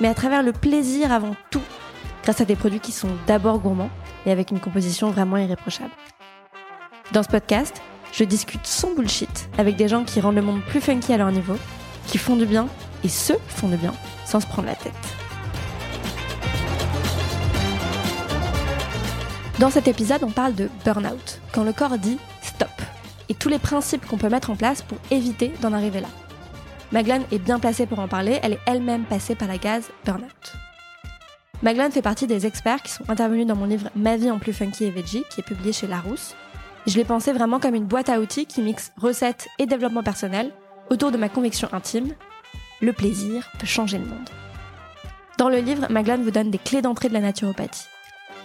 [0.00, 1.62] mais à travers le plaisir avant tout,
[2.22, 3.90] grâce à des produits qui sont d'abord gourmands
[4.26, 5.92] et avec une composition vraiment irréprochable.
[7.12, 7.82] Dans ce podcast,
[8.12, 11.32] je discute sans bullshit avec des gens qui rendent le monde plus funky à leur
[11.32, 11.56] niveau,
[12.06, 12.68] qui font du bien
[13.04, 14.92] et se font du bien sans se prendre la tête.
[19.58, 22.68] Dans cet épisode, on parle de burn-out, quand le corps dit stop,
[23.28, 26.08] et tous les principes qu'on peut mettre en place pour éviter d'en arriver là.
[26.92, 30.52] Maglan est bien placée pour en parler, elle est elle-même passée par la gaz burn-out.
[31.62, 34.52] Maglan fait partie des experts qui sont intervenus dans mon livre Ma vie en plus
[34.52, 36.34] funky et veggie, qui est publié chez Larousse.
[36.86, 40.52] Je l'ai pensé vraiment comme une boîte à outils qui mixe recettes et développement personnel
[40.90, 42.12] autour de ma conviction intime,
[42.82, 44.28] le plaisir peut changer le monde.
[45.38, 47.86] Dans le livre, Maglan vous donne des clés d'entrée de la naturopathie.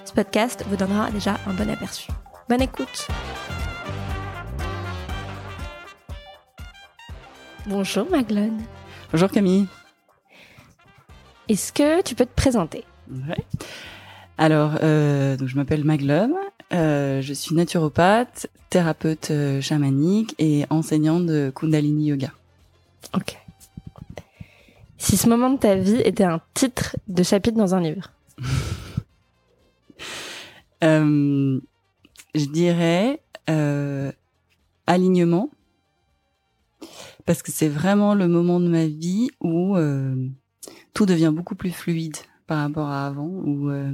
[0.06, 2.08] Ce podcast vous donnera déjà un bon aperçu.
[2.48, 3.08] Bonne écoute
[7.68, 8.54] Bonjour Maglan.
[9.12, 9.68] Bonjour Camille.
[11.50, 12.86] Est-ce que tu peux te présenter?
[13.12, 13.44] Ouais.
[14.38, 16.34] Alors, euh, donc je m'appelle Maglum,
[16.74, 22.32] euh, je suis naturopathe, thérapeute euh, chamanique et enseignante de Kundalini Yoga.
[23.14, 23.38] Ok.
[24.98, 28.14] Si ce moment de ta vie était un titre de chapitre dans un livre?
[30.84, 31.60] Euh,
[32.36, 33.20] je dirais
[34.86, 35.50] alignement,
[37.28, 40.16] parce que c'est vraiment le moment de ma vie où euh,
[40.94, 42.16] tout devient beaucoup plus fluide
[42.48, 43.94] par rapport à avant, où, euh,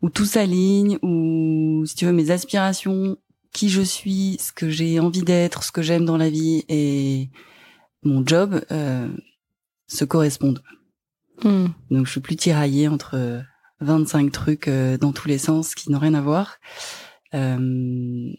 [0.00, 3.18] où tout s'aligne, où, si tu veux, mes aspirations,
[3.52, 7.30] qui je suis, ce que j'ai envie d'être, ce que j'aime dans la vie et
[8.04, 9.08] mon job euh,
[9.88, 10.62] se correspondent.
[11.42, 11.66] Hmm.
[11.90, 13.42] Donc je suis plus tiraillée entre
[13.80, 16.58] 25 trucs euh, dans tous les sens qui n'ont rien à voir.
[17.34, 18.32] Euh,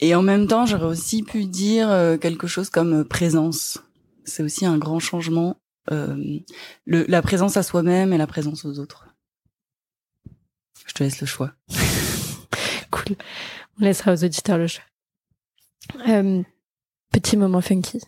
[0.00, 3.78] et en même temps, j'aurais aussi pu dire euh, quelque chose comme euh, présence.
[4.24, 5.56] C'est aussi un grand changement.
[5.90, 6.38] euh,
[6.86, 9.06] la présence à soi-même et la présence aux autres.
[10.86, 11.52] Je te laisse le choix.
[12.90, 13.16] Cool.
[13.80, 14.84] On laissera aux auditeurs le choix.
[17.10, 18.00] Petit moment funky.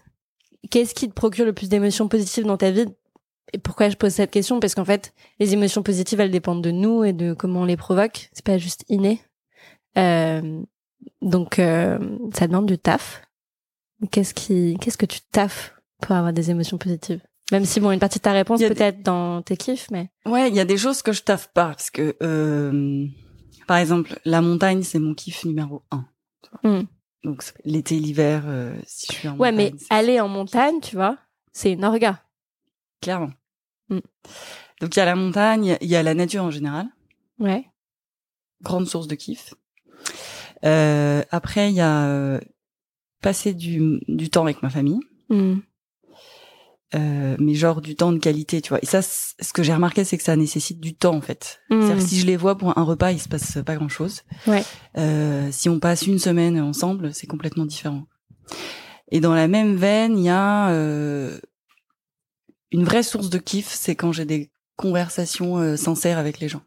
[0.70, 2.84] Qu'est-ce qui te procure le plus d'émotions positives dans ta vie?
[3.54, 4.60] Et pourquoi je pose cette question?
[4.60, 7.78] Parce qu'en fait, les émotions positives, elles dépendent de nous et de comment on les
[7.78, 8.28] provoque.
[8.34, 9.22] C'est pas juste inné.
[11.22, 11.98] Donc, euh,
[12.34, 13.22] ça demande du taf.
[14.10, 17.20] Qu'est-ce qui, qu'est-ce que tu taffes pour avoir des émotions positives?
[17.52, 20.54] Même si bon, une partie de ta réponse peut-être dans tes kiffs, mais Ouais, il
[20.54, 23.06] y a des choses que je taffe pas parce que, euh,
[23.66, 26.06] par exemple, la montagne, c'est mon kiff numéro un.
[26.62, 26.84] Hmm.
[27.22, 30.80] Donc l'été, l'hiver, euh, si je suis en ouais, mais montagne, c'est- aller en montagne,
[30.82, 31.18] tu vois,
[31.52, 32.22] c'est une orga.
[33.00, 33.30] clairement.
[33.90, 33.98] Mm.
[34.80, 36.86] Donc il y a la montagne, il y a la nature en général,
[37.38, 37.66] Ouais.
[38.62, 39.54] grande source de kiff.
[40.64, 42.40] Euh, après il y a euh,
[43.22, 45.00] passer du, du temps avec ma famille,
[45.30, 45.60] Hmm.
[46.94, 48.78] euh, mais genre du temps de qualité, tu vois.
[48.82, 51.60] Et ça, ce que j'ai remarqué, c'est que ça nécessite du temps en fait.
[51.70, 54.22] C'est-à-dire que si je les vois pour un repas, il se passe pas grand-chose.
[54.46, 54.62] Ouais.
[54.98, 58.04] Euh, si on passe une semaine ensemble, c'est complètement différent.
[59.10, 61.38] Et dans la même veine, il y a euh,
[62.70, 66.62] une vraie source de kiff, c'est quand j'ai des conversations euh, sincères avec les gens.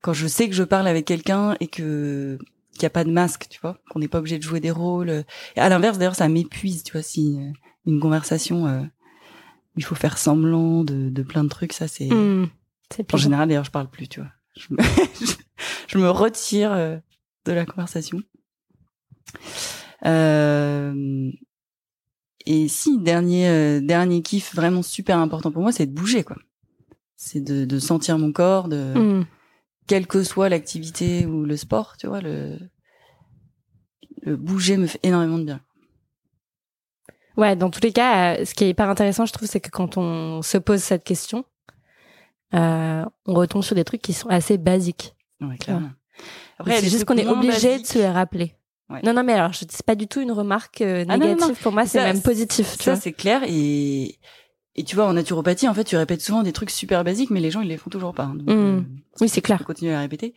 [0.00, 2.38] Quand je sais que je parle avec quelqu'un et que
[2.82, 4.72] qu'il n'y a pas de masque, tu vois, qu'on n'est pas obligé de jouer des
[4.72, 5.24] rôles.
[5.56, 7.50] Et à l'inverse, d'ailleurs, ça m'épuise, tu vois, si euh,
[7.86, 8.82] une conversation, euh,
[9.76, 12.08] il faut faire semblant de, de plein de trucs, ça c'est.
[12.12, 12.48] Hmm.
[13.12, 14.30] En général, d'ailleurs, je parle plus, tu vois.
[14.56, 14.76] Je me,
[15.24, 15.32] je,
[15.88, 16.98] je me retire euh,
[17.46, 18.20] de la conversation.
[20.04, 21.30] Euh,
[22.44, 26.36] et si, dernier, euh, dernier kiff vraiment super important pour moi, c'est de bouger, quoi.
[27.16, 29.24] C'est de, de sentir mon corps, de, Hmm.
[29.86, 32.58] quelle que soit l'activité ou le sport, tu vois, le
[34.26, 35.60] bouger me fait énormément de bien.
[37.36, 39.70] Ouais, dans tous les cas, euh, ce qui est hyper intéressant, je trouve, c'est que
[39.70, 41.44] quand on se pose cette question,
[42.54, 45.14] euh, on retombe sur des trucs qui sont assez basiques.
[45.40, 45.90] Ouais, clairement.
[46.58, 48.54] c'est il y a des juste qu'on est obligé de se les rappeler.
[48.90, 49.00] Ouais.
[49.02, 51.48] Non, non, mais alors, c'est pas du tout une remarque euh, Ah non, non, négative.
[51.48, 51.54] non.
[51.62, 52.76] Pour moi, c'est même c'est- positif.
[52.76, 53.40] Tu Ça, c'est clair.
[53.48, 54.18] Et,
[54.76, 57.40] et tu vois, en naturopathie, en fait, tu répètes souvent des trucs super basiques, mais
[57.40, 58.26] les gens, ils les font toujours pas.
[58.26, 58.50] Donc, Mm.
[58.50, 58.80] euh,
[59.22, 59.64] Oui, c'est clair.
[59.64, 60.34] continuer à répéter.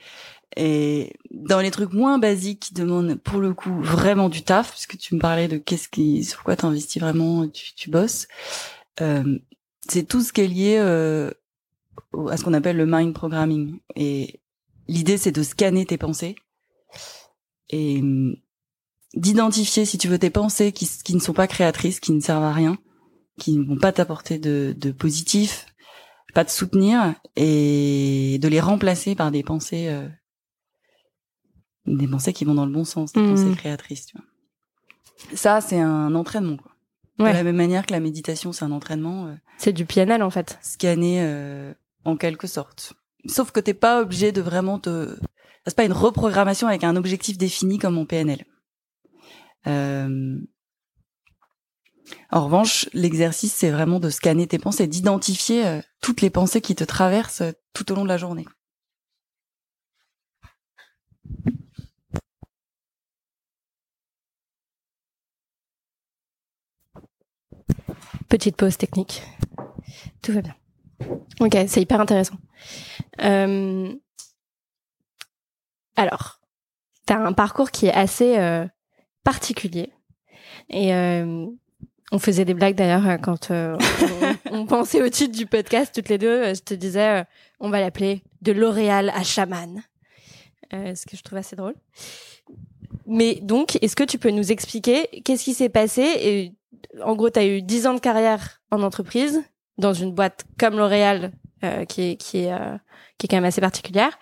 [0.55, 4.97] Et dans les trucs moins basiques qui demandent, pour le coup, vraiment du taf, puisque
[4.97, 8.27] tu me parlais de qu'est-ce qui, sur quoi t'investis vraiment, tu, tu bosses,
[9.01, 9.37] euh,
[9.89, 11.31] c'est tout ce qui est lié euh,
[12.29, 13.79] à ce qu'on appelle le mind programming.
[13.95, 14.39] Et
[14.87, 16.35] l'idée, c'est de scanner tes pensées
[17.69, 18.35] et hum,
[19.15, 22.43] d'identifier, si tu veux, tes pensées qui, qui ne sont pas créatrices, qui ne servent
[22.43, 22.77] à rien,
[23.39, 25.65] qui ne vont pas t'apporter de, de positif,
[26.33, 30.07] pas te soutenir, et de les remplacer par des pensées, euh,
[31.87, 33.29] des pensées qui vont dans le bon sens, des Mhm.
[33.35, 34.05] pensées créatrices.
[34.07, 34.25] Tu vois.
[35.35, 36.57] Ça, c'est un entraînement.
[36.57, 36.71] Quoi.
[37.19, 37.31] Ouais.
[37.31, 39.27] De la même manière que la méditation, c'est un entraînement.
[39.27, 40.57] euh, C'est du PNL en fait.
[40.61, 41.73] scanner euh,
[42.03, 42.93] en quelque sorte.
[43.27, 45.15] Sauf que t'es pas obligé de vraiment te.
[45.65, 48.45] C'est pas une reprogrammation avec un objectif défini comme en PNL.
[49.67, 50.37] Euh,
[52.31, 56.75] En revanche, l'exercice c'est vraiment de scanner tes pensées, d'identifier euh, toutes les pensées qui
[56.75, 58.45] te traversent euh, tout au long de la journée.
[68.29, 69.21] Petite pause technique.
[70.21, 70.55] Tout va bien.
[71.39, 72.37] Ok, c'est hyper intéressant.
[73.21, 73.93] Euh,
[75.95, 76.39] Alors,
[77.05, 78.65] t'as un parcours qui est assez euh,
[79.23, 79.91] particulier.
[80.69, 81.45] Et euh,
[82.11, 83.51] on faisait des blagues d'ailleurs quand
[84.51, 86.53] on, pensait au titre du podcast toutes les deux.
[86.53, 87.25] Je te disais,
[87.59, 89.83] on va l'appeler de L'Oréal à chaman.
[90.71, 91.75] Ce que je trouve assez drôle.
[93.05, 96.53] Mais donc, est-ce que tu peux nous expliquer qu'est-ce qui s'est passé
[97.03, 99.41] en gros, tu as eu 10 ans de carrière en entreprise,
[99.77, 101.31] dans une boîte comme L'Oréal,
[101.63, 102.77] euh, qui, est, qui, est, euh,
[103.17, 104.17] qui est quand même assez particulière,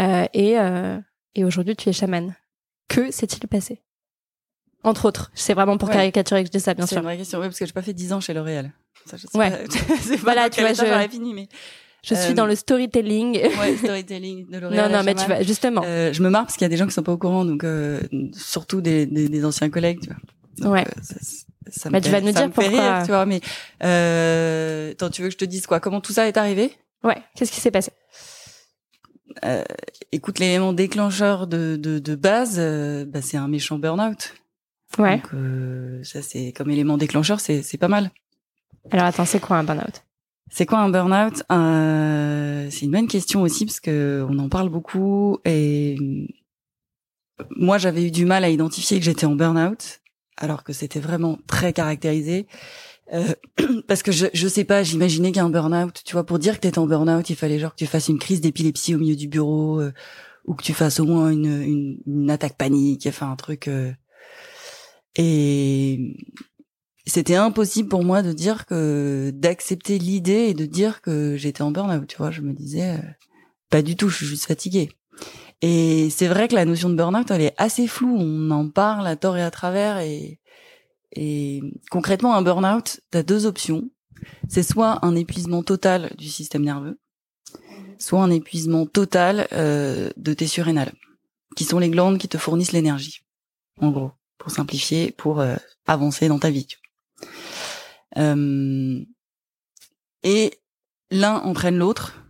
[0.00, 0.98] euh, et, euh,
[1.34, 2.34] et aujourd'hui, tu es chaman.
[2.88, 3.82] Que s'est-il passé?
[4.84, 5.94] Entre autres, c'est vraiment pour Ouais.
[5.96, 6.98] caricaturer que je dis ça, bien C'est sûr.
[6.98, 8.72] une vraie question, oui, parce que j'ai pas fait 10 ans chez L'Oréal.
[9.04, 9.50] Ça, je sais Ouais.
[9.50, 9.58] pas-
[10.00, 11.48] c'est Voilà, tu vois, je- j'aurais fini, mais
[12.04, 13.36] Je suis Euh, dans le storytelling.
[13.36, 14.92] ouais, storytelling de non, L'Oréal.
[14.92, 15.82] non, à mais tu vas, justement.
[15.84, 17.44] Euh, je me marre parce qu'il y a des gens qui sont pas au courant,
[17.44, 18.00] donc euh,
[18.32, 20.18] surtout des, des, des anciens collègues, tu vois.
[20.58, 20.84] Donc, Ouais.
[21.02, 21.16] ça,
[21.70, 22.68] ça Bah, me tu fait- vas nous dire pourquoi.
[22.96, 23.26] rire, tu vois.
[23.26, 23.40] Mais
[23.82, 25.80] euh, attends, tu veux que je te dise quoi?
[25.80, 26.72] Comment tout ça est arrivé?
[27.04, 27.92] Ouais, qu'est-ce qui s'est passé?
[29.44, 29.64] Euh,
[30.12, 34.34] Écoute, l'élément déclencheur de, de, de base, euh, bah, c'est un méchant burn-out.
[34.98, 35.16] Ouais.
[35.16, 38.10] Donc euh, ça, c'est comme élément déclencheur, c'est c'est pas mal.
[38.92, 40.02] Alors attends, c'est quoi un burn-out?
[40.50, 41.42] C'est quoi un burn-out?
[41.50, 45.96] Euh, C'est une bonne question aussi parce que on en parle beaucoup et
[47.50, 50.00] moi j'avais eu du mal à identifier que j'étais en burn-out
[50.36, 52.46] alors que c'était vraiment très caractérisé.
[53.12, 53.34] Euh,
[53.88, 56.78] parce que je je sais pas, j'imaginais qu'un burn-out, tu vois, pour dire que t'étais
[56.78, 59.80] en burn-out, il fallait genre que tu fasses une crise d'épilepsie au milieu du bureau
[59.80, 59.92] euh,
[60.44, 63.68] ou que tu fasses au moins une une, une attaque panique, enfin un truc.
[63.68, 63.92] euh,
[65.18, 66.16] et
[67.06, 71.70] c'était impossible pour moi de dire que d'accepter l'idée et de dire que j'étais en
[71.70, 72.06] burn-out.
[72.06, 72.98] Tu vois, je me disais euh,
[73.70, 74.90] pas du tout, je suis juste fatiguée.
[75.62, 78.16] Et c'est vrai que la notion de burn-out, elle est assez floue.
[78.18, 79.98] On en parle à tort et à travers.
[79.98, 80.40] Et,
[81.90, 83.88] concrètement, un burn-out, t'as deux options.
[84.48, 86.98] C'est soit un épuisement total du système nerveux,
[87.98, 90.92] soit un épuisement total euh, de tes surrénales,
[91.54, 93.22] qui sont les glandes qui te fournissent l'énergie.
[93.80, 95.56] En gros, pour simplifier, pour euh,
[95.86, 96.66] avancer dans ta vie.
[96.66, 96.78] tu.
[98.16, 99.04] Euh,
[100.22, 100.58] et
[101.10, 102.25] l'un entraîne l'autre.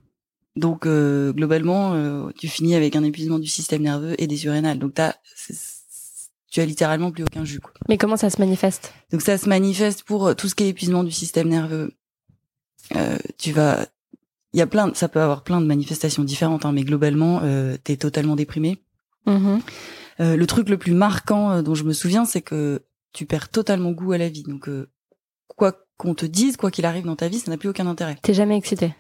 [0.56, 4.79] Donc euh, globalement, euh, tu finis avec un épuisement du système nerveux et des surrénales.
[4.79, 5.75] Donc t'as, c'est-
[6.50, 7.61] tu as littéralement plus aucun jus.
[7.61, 7.73] Quoi.
[7.88, 8.94] Mais comment ça se manifeste?
[9.12, 11.93] Donc ça se manifeste pour euh, tout ce qui est épuisement du système nerveux.
[12.94, 13.86] Euh, tu vas,
[14.55, 17.41] il y a plein, de- ça peut avoir plein de manifestations différentes, hein, mais globalement,
[17.43, 18.79] euh, t'es totalement déprimé.
[19.27, 19.60] Mhm.
[20.20, 22.82] Euh, le truc le plus marquant dont je me souviens, c'est que
[23.13, 24.44] tu perds totalement goût à la vie.
[24.44, 24.89] Donc euh,
[25.48, 28.17] quoi qu'on te dise, quoi qu'il arrive dans ta vie, ça n'a plus aucun intérêt.
[28.22, 28.94] T'es jamais excité?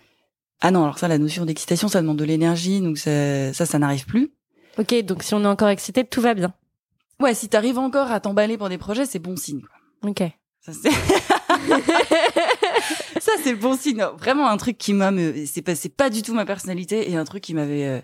[0.60, 3.78] Ah non, alors ça, la notion d'excitation, ça demande de l'énergie, donc ça, ça, ça
[3.78, 4.30] n'arrive plus.
[4.78, 6.54] Ok, donc si on est encore excité, tout va bien.
[7.20, 9.60] Ouais, si t'arrives encore à t'emballer pour des projets, c'est bon signe.
[9.60, 10.10] Quoi.
[10.10, 10.22] Ok.
[10.60, 10.90] Ça, c'est...
[13.20, 13.98] ça, c'est le bon signe.
[13.98, 15.44] Non, Vraiment un truc qui m'a, me...
[15.46, 18.00] c'est pas, c'est pas du tout ma personnalité et un truc qui m'avait, euh,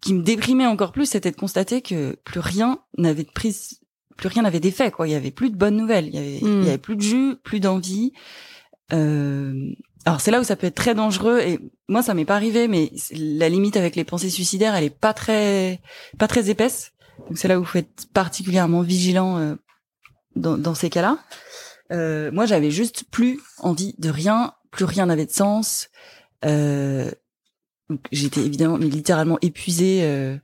[0.00, 3.80] qui me déprimait encore plus, c'était de constater que plus rien n'avait de prise,
[4.16, 5.08] plus rien n'avait d'effet, quoi.
[5.08, 6.06] Il y avait plus de bonnes nouvelles.
[6.08, 6.60] Il y avait, Mm.
[6.60, 8.12] il y avait plus de jus, plus d'envie.
[8.92, 9.70] Euh...
[10.06, 12.68] Alors c'est là où ça peut être très dangereux et moi ça m'est pas arrivé,
[12.68, 15.80] mais la limite avec les pensées suicidaires, elle est pas très,
[16.18, 16.92] pas très épaisse.
[17.28, 19.54] Donc c'est là où il faut être particulièrement vigilant euh,
[20.36, 21.18] dans, dans ces cas-là.
[21.92, 25.88] Euh, moi, j'avais juste plus envie de rien, plus rien n'avait de sens.
[26.44, 27.10] Euh,
[28.12, 30.00] j'étais évidemment, mais littéralement épuisée.
[30.04, 30.36] euh,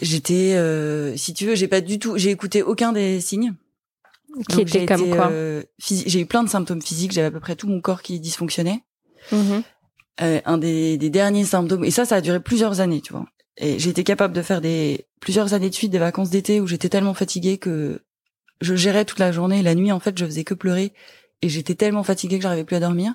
[0.00, 3.54] j'étais, euh, si tu veux, j'ai pas du tout, j'ai écouté aucun des signes.
[4.48, 7.12] Qui Donc, était j'ai comme été, quoi euh, J'ai eu plein de symptômes physiques.
[7.12, 8.82] J'avais à peu près tout mon corps qui dysfonctionnait.
[9.32, 9.62] Mhm.
[10.22, 13.26] Euh, un des, des derniers symptômes, et ça, ça a duré plusieurs années, tu vois.
[13.58, 16.66] Et j'ai été capable de faire des plusieurs années de suite des vacances d'été où
[16.66, 18.00] j'étais tellement fatiguée que
[18.60, 19.62] je gérais toute la journée.
[19.62, 20.92] La nuit, en fait, je faisais que pleurer
[21.42, 23.14] et j'étais tellement fatiguée que j'arrivais plus à dormir.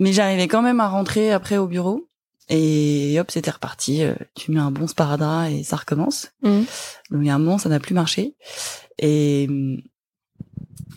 [0.00, 2.08] mais j'arrivais quand même à rentrer après au bureau.
[2.48, 4.02] Et hop, c'était reparti.
[4.02, 6.30] Euh, Tu mets un bon sparadrap et ça recommence.
[6.42, 6.64] Mhm.
[7.10, 8.34] Donc il y a un moment, ça n'a plus marché.
[8.98, 9.80] Et hum,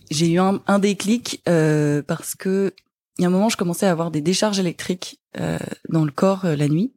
[0.10, 2.74] j'ai eu un, un déclic euh, parce que
[3.18, 5.60] il y a un moment, je commençais à avoir des décharges électriques euh,
[5.90, 6.94] dans le corps euh, la nuit,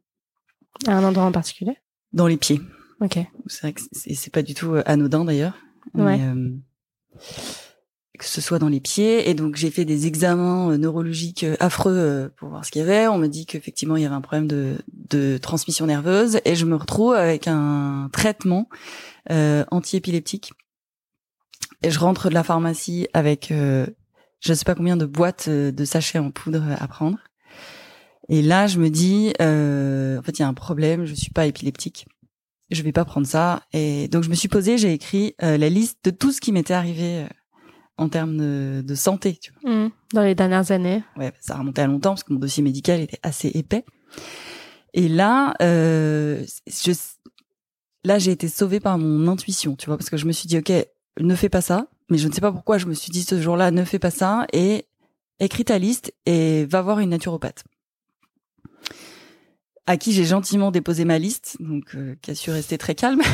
[0.87, 1.77] À un endroit en particulier?
[2.13, 2.61] Dans les pieds.
[3.01, 3.19] Ok.
[3.47, 5.53] C'est vrai que c'est pas du tout euh, anodin d'ailleurs.
[5.93, 6.19] Ouais.
[6.21, 6.51] Euh,
[8.17, 9.29] que ce soit dans les pieds.
[9.29, 13.07] Et donc j'ai fait des examens euh, neurologiques affreux pour voir ce qu'il y avait.
[13.07, 14.77] On me dit qu'effectivement il y avait un problème de,
[15.09, 18.69] de transmission nerveuse et je me retrouve avec un traitement
[19.31, 20.53] euh, anti-épileptique.
[21.83, 23.85] Et je rentre de la pharmacie avec euh,
[24.39, 27.17] je sais pas combien de boîtes euh, de sachets en poudre à prendre.
[28.27, 31.05] Et là, je me dis, euh, en fait, il y a un problème.
[31.05, 32.07] Je suis pas épileptique
[32.71, 33.61] je vais pas prendre ça.
[33.73, 36.51] Et donc je me suis posée, j'ai écrit euh, la liste de tout ce qui
[36.51, 37.25] m'était arrivé
[37.97, 39.37] en termes de, de santé.
[39.41, 39.71] Tu vois.
[39.71, 39.91] Mhm.
[40.13, 41.03] Dans les dernières années.
[41.17, 43.85] Ouais, ça remontait à longtemps parce que mon dossier médical était assez épais.
[44.93, 46.91] Et là, euh, je,
[48.03, 50.57] là j'ai été sauvée par mon intuition, tu vois, parce que je me suis dit
[50.57, 50.71] ok,
[51.19, 51.87] ne fais pas ça.
[52.09, 54.11] Mais je ne sais pas pourquoi je me suis dit ce jour-là, ne fais pas
[54.11, 54.85] ça et
[55.39, 57.63] écris ta liste et va voir une naturopathe
[59.87, 63.21] à qui j'ai gentiment déposé ma liste, donc euh, qui a su rester très calme.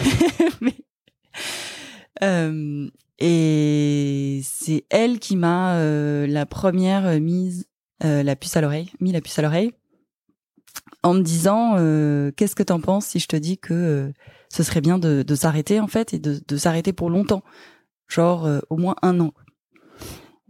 [2.24, 7.66] Euh, et c'est elle qui m'a euh, la première mise
[8.02, 9.72] la puce à l'oreille, mis la puce à l'oreille,
[11.02, 11.78] en me disant
[12.36, 14.14] qu'est-ce que t'en penses si je te dis que
[14.52, 17.44] ce serait bien de, de s'arrêter en fait et de, de s'arrêter pour longtemps,
[18.08, 19.34] genre euh, au moins un an.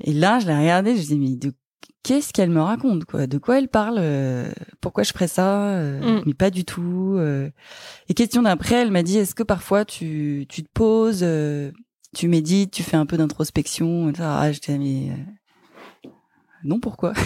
[0.04, 1.54] Et là, je l'ai regardé, je me dis mais de
[2.04, 3.28] qu'est-ce qu'elle me raconte quoi?
[3.28, 6.24] De quoi elle parle euh, Pourquoi je ferais ça Euh, Mm.
[6.26, 7.16] Mais pas du tout.
[7.20, 7.50] euh.
[8.10, 11.24] Et question d'après, elle m'a dit est-ce que parfois tu tu te poses,
[12.16, 14.12] tu médites, tu fais un peu d'introspection.
[14.20, 16.10] Ah, j'étais mais euh,
[16.64, 17.14] non pourquoi?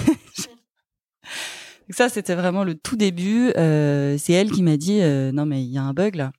[1.87, 3.51] Donc ça c'était vraiment le tout début.
[3.57, 6.31] Euh, c'est elle qui m'a dit euh, non mais il y a un bug là.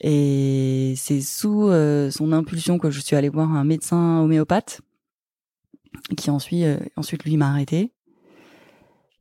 [0.00, 4.80] Et c'est sous euh, son impulsion que je suis allée voir un médecin homéopathe
[6.16, 7.92] qui ensuite, euh, ensuite lui m'a arrêté.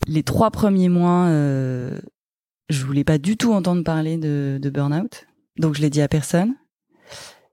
[0.08, 2.00] Les trois premiers mois, euh,
[2.70, 6.08] je voulais pas du tout entendre parler de, de burn-out, donc je l'ai dit à
[6.08, 6.56] personne.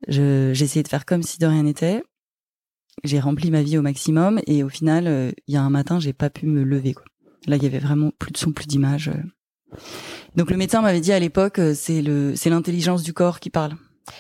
[0.07, 2.03] J'ai essayé de faire comme si de rien n'était.
[3.05, 6.01] J'ai rempli ma vie au maximum et au final, euh, il y a un matin,
[6.01, 6.95] j'ai pas pu me lever.
[7.47, 9.11] Là, il y avait vraiment plus de son, plus d'image.
[10.39, 13.51] Donc le médecin m'avait dit à l'époque, euh, c'est le, c'est l'intelligence du corps qui
[13.51, 13.73] parle.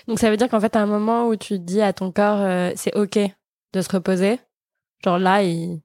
[0.09, 2.41] Donc ça veut dire qu'en fait, à un moment où tu dis à ton corps,
[2.41, 3.19] euh, c'est ok
[3.73, 4.41] de se reposer,
[5.05, 5.81] genre là, il,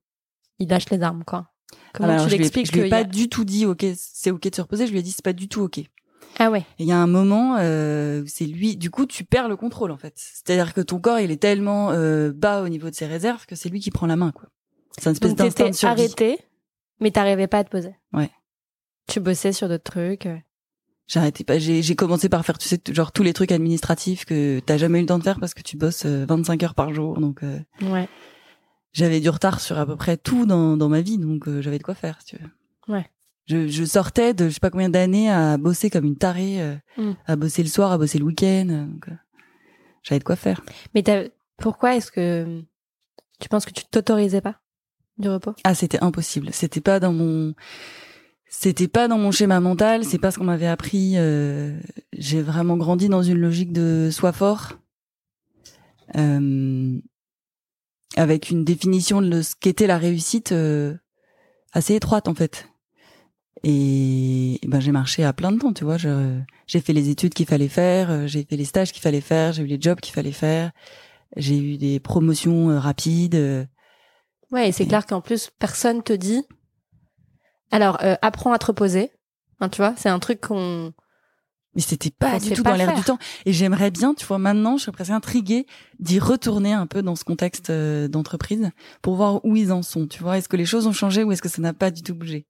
[0.57, 1.51] il lâche les armes, quoi.
[1.93, 4.49] Comment Alors, tu l'expliques Je lui ai pas a- du tout dit, ok, c'est ok
[4.49, 4.87] de se reposer.
[4.87, 5.81] Je lui ai dit, c'est pas du tout ok.
[6.39, 6.61] Ah ouais.
[6.79, 8.75] Et il y a un moment, euh, c'est lui.
[8.75, 10.13] Du coup, tu perds le contrôle en fait.
[10.15, 13.55] C'est-à-dire que ton corps, il est tellement euh, bas au niveau de ses réserves que
[13.55, 14.49] c'est lui qui prend la main, quoi.
[14.97, 16.01] C'est une espèce d'instinct de t'étais survie.
[16.01, 16.39] arrêté,
[16.99, 17.95] mais t'arrivais pas à te poser.
[18.13, 18.31] Ouais.
[19.07, 20.25] Tu bossais sur d'autres trucs.
[20.25, 20.37] euh?
[21.07, 21.59] J'arrêtais pas.
[21.59, 25.01] J'ai commencé par faire, tu sais, genre tous les trucs administratifs que t'as jamais eu
[25.01, 27.19] le temps de faire parce que tu bosses euh, 25 heures par jour.
[27.19, 28.07] Donc euh, Ouais.
[28.93, 31.77] j'avais du retard sur à peu près tout dans, dans ma vie, donc euh, j'avais
[31.77, 32.93] de quoi faire, si tu veux.
[32.93, 33.05] Ouais.
[33.47, 36.75] Je, je sortais de je sais pas combien d'années à bosser comme une tarée, euh,
[36.97, 37.11] Mm.
[37.25, 38.67] à bosser le soir, à bosser le week-end.
[38.69, 39.15] euh, euh,
[40.03, 40.61] j'avais de quoi faire.
[40.95, 41.25] Mais t'as-
[41.57, 42.61] pourquoi est-ce que
[43.41, 44.61] tu penses que tu t'autorisais pas
[45.17, 45.53] du repos?
[45.65, 46.49] Ah, c'était impossible.
[46.53, 47.53] C'était pas dans mon,
[48.55, 50.03] c'était pas dans mon schéma mental.
[50.05, 51.13] C'est pas ce qu'on m'avait appris.
[51.17, 51.75] euh,
[52.17, 54.73] J'ai vraiment grandi dans une logique de sois fort,
[56.15, 56.99] euh,
[58.15, 60.95] avec une définition de ce qu'était la réussite euh,
[61.71, 62.67] assez étroite en fait.
[63.63, 65.97] Et, et ben j'ai marché à plein de temps, tu vois.
[65.97, 69.53] J'ai fait les études qu'il fallait faire, euh, j'ai fait les stages qu'il fallait faire,
[69.53, 70.71] j'ai eu les jobs qu'il fallait faire,
[71.37, 73.35] j'ai eu des promotions euh, rapides.
[73.35, 73.65] euh,
[74.51, 76.43] Ouais, et c'est Et- clair qu'en plus, personne te dit.
[77.73, 79.09] Alors, euh, apprends à te reposer.
[79.59, 80.93] Hein, tu vois, c'est un truc qu'on.
[81.73, 83.17] Mais c'était pas du tout pas dans l'air du temps.
[83.47, 85.65] Et j'aimerais bien, tu vois, maintenant, je serais presque intriguée
[85.97, 88.69] d'y retourner un peu dans ce contexte euh, d'entreprise
[89.01, 90.37] pour voir où ils en sont, tu vois.
[90.37, 92.45] Est-ce que les choses ont changé ou est-ce que ça n'a pas du tout bougé?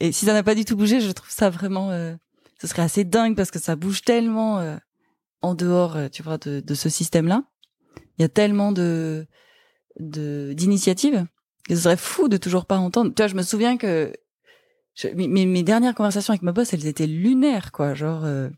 [0.00, 2.14] Et si ça n'a pas du tout bougé, je trouve ça vraiment, euh,
[2.60, 4.76] ce serait assez dingue parce que ça bouge tellement euh,
[5.40, 7.44] en dehors, tu vois, de, de ce système-là.
[8.18, 9.26] Il y a tellement de
[9.98, 11.24] de d'initiatives
[11.66, 13.12] que ce serait fou de toujours pas entendre.
[13.14, 14.12] Tu vois, je me souviens que
[14.98, 17.94] je- mes, dernières conversations avec ma boss, elles étaient lunaires, quoi.
[17.94, 18.48] Genre, euh,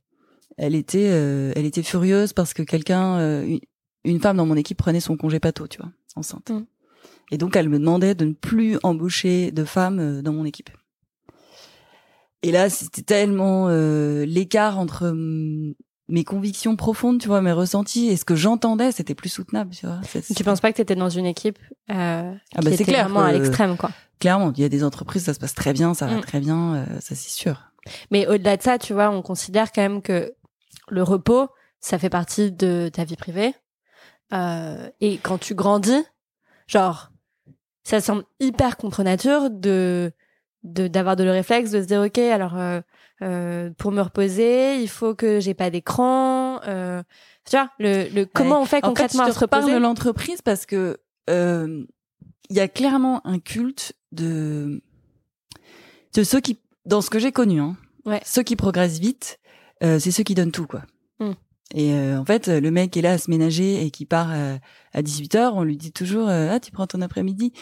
[0.56, 3.58] elle était, euh, elle était furieuse parce que quelqu'un, euh,
[4.04, 6.50] une, femme dans mon équipe prenait son congé pato, tu vois, enceinte.
[6.50, 6.64] Mm.
[7.32, 10.70] Et donc, elle me demandait de ne plus embaucher de femmes euh, dans mon équipe.
[12.42, 15.14] Et là, c'était tellement euh, l'écart entre
[16.10, 19.86] mes convictions profondes, tu vois, mes ressentis et ce que j'entendais, c'était plus soutenable, tu
[19.86, 20.00] vois.
[20.36, 21.58] Tu penses pas que tu étais dans une équipe
[21.90, 23.90] euh, Ah qui bah, c'est était clair vraiment à que- l'extrême, quoi.
[24.18, 26.20] Clairement, il y a des entreprises, ça se passe très bien, ça va Mm.
[26.20, 27.70] très bien, euh, ça c'est sûr.
[28.10, 30.34] Mais au-delà de ça, tu vois, on considère quand même que
[30.90, 31.48] le repos,
[31.80, 33.54] ça fait partie de ta vie privée.
[34.32, 36.04] Euh, et quand tu grandis,
[36.66, 37.10] genre,
[37.82, 40.12] ça semble hyper contre nature de
[40.62, 42.82] de d'avoir de le réflexe de se dire ok alors euh,
[43.22, 47.02] euh, pour me reposer il faut que j'ai pas d'écran euh,
[47.48, 49.62] tu vois le, le comment on fait En fait, concrètement je à te se reparle
[49.64, 50.98] reposer de l'entreprise parce que
[51.28, 51.84] euh,
[52.48, 54.82] il y a clairement un culte de
[56.14, 58.20] de ceux qui, dans ce que j'ai connu, hein, Ouais.
[58.24, 59.38] ceux qui progressent vite,
[59.84, 60.82] euh, c'est ceux qui donnent tout, quoi.
[61.20, 61.32] Mm.
[61.76, 64.30] Et euh, en fait, le mec est là à se ménager et qui part
[64.92, 67.52] à 18h, on lui dit toujours ah tu prends ton après-midi.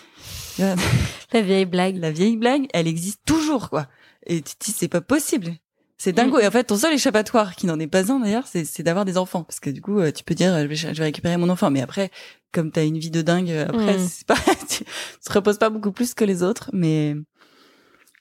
[0.59, 3.87] La vieille blague La vieille blague, elle existe toujours, quoi.
[4.27, 5.53] Et tu te dis c'est pas possible.
[5.97, 6.39] C'est dingo.
[6.39, 6.41] Mm.
[6.43, 9.05] Et en fait, ton seul échappatoire, qui n'en est pas un d'ailleurs, c'est, c'est d'avoir
[9.05, 9.43] des enfants.
[9.43, 11.49] Parce que du coup, euh, tu peux dire, euh, je vais, je vais récupérer mon
[11.49, 11.71] enfant.
[11.71, 12.11] Mais après,
[12.53, 14.09] comme t'as une vie de dingue, euh, après, Mm.
[14.09, 14.37] c'est pas,
[14.69, 16.71] tu te reposes pas beaucoup plus que les autres.
[16.73, 17.17] Mais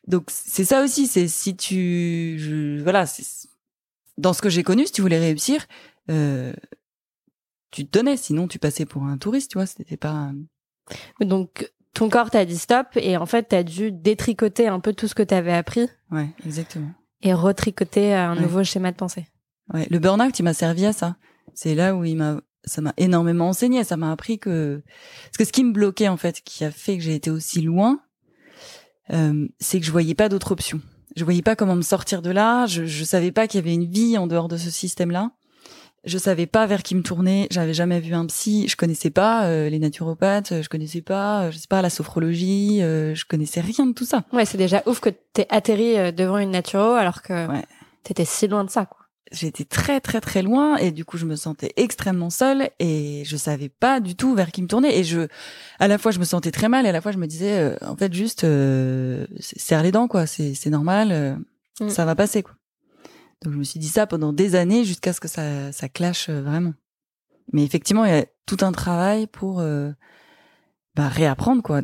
[0.07, 1.05] donc c'est ça aussi.
[1.05, 3.23] C'est si tu, je, voilà, c'est
[4.17, 5.67] dans ce que j'ai connu, si tu voulais réussir,
[6.09, 6.53] euh,
[7.69, 8.17] tu te donnais.
[8.17, 9.51] Sinon, tu passais pour un touriste.
[9.51, 10.31] Tu vois, c'était pas.
[11.21, 15.07] donc ton corps t'a dit stop et en fait t'as dû détricoter un peu tout
[15.07, 16.91] ce que t'avais appris Ouais, exactement.
[17.21, 18.41] et retricoter un Ouais.
[18.41, 19.25] nouveau schéma de pensée
[19.73, 21.17] Ouais, le burn-out, il m'a servi à ça.
[21.53, 23.83] C'est là où il m'a, ça m'a énormément enseigné.
[23.83, 24.81] Ça m'a appris que,
[25.25, 27.61] parce que ce qui me bloquait en fait, qui a fait que j'ai été aussi
[27.61, 27.99] loin,
[29.11, 30.79] euh, c'est que je voyais pas d'autre option.
[31.15, 32.65] Je voyais pas comment me sortir de là.
[32.67, 35.31] Je, je savais pas qu'il y avait une vie en dehors de ce système-là.
[36.07, 37.47] Je savais pas vers qui me tourner.
[37.51, 38.67] J'avais jamais vu un psy.
[38.67, 40.61] Je connaissais pas euh, les naturopathes.
[40.61, 42.79] Je connaissais pas, euh, je sais pas, la sophrologie.
[42.81, 44.23] euh, je connaissais rien de tout ça.
[44.33, 47.63] ouais c'est déjà ouf que t'aies atterri euh, devant une naturo alors que Ouais.
[48.03, 48.97] t'étais si loin de ça quoi
[49.33, 53.35] j'étais très très très loin et du coup je me sentais extrêmement seule et je
[53.35, 55.27] savais pas du tout vers qui me tourner et je
[55.79, 57.57] à la fois je me sentais très mal et à la fois je me disais
[57.59, 61.37] euh, en fait juste euh, serre les dents quoi c'est c'est normal
[61.79, 61.89] Mm.
[61.89, 62.55] ça va passer quoi
[63.43, 66.29] donc je me suis dit ça pendant des années jusqu'à ce que ça ça clash
[66.29, 66.73] euh, vraiment
[67.53, 69.91] mais effectivement il y a tout un travail pour euh,
[70.95, 71.81] bah, réapprendre quoi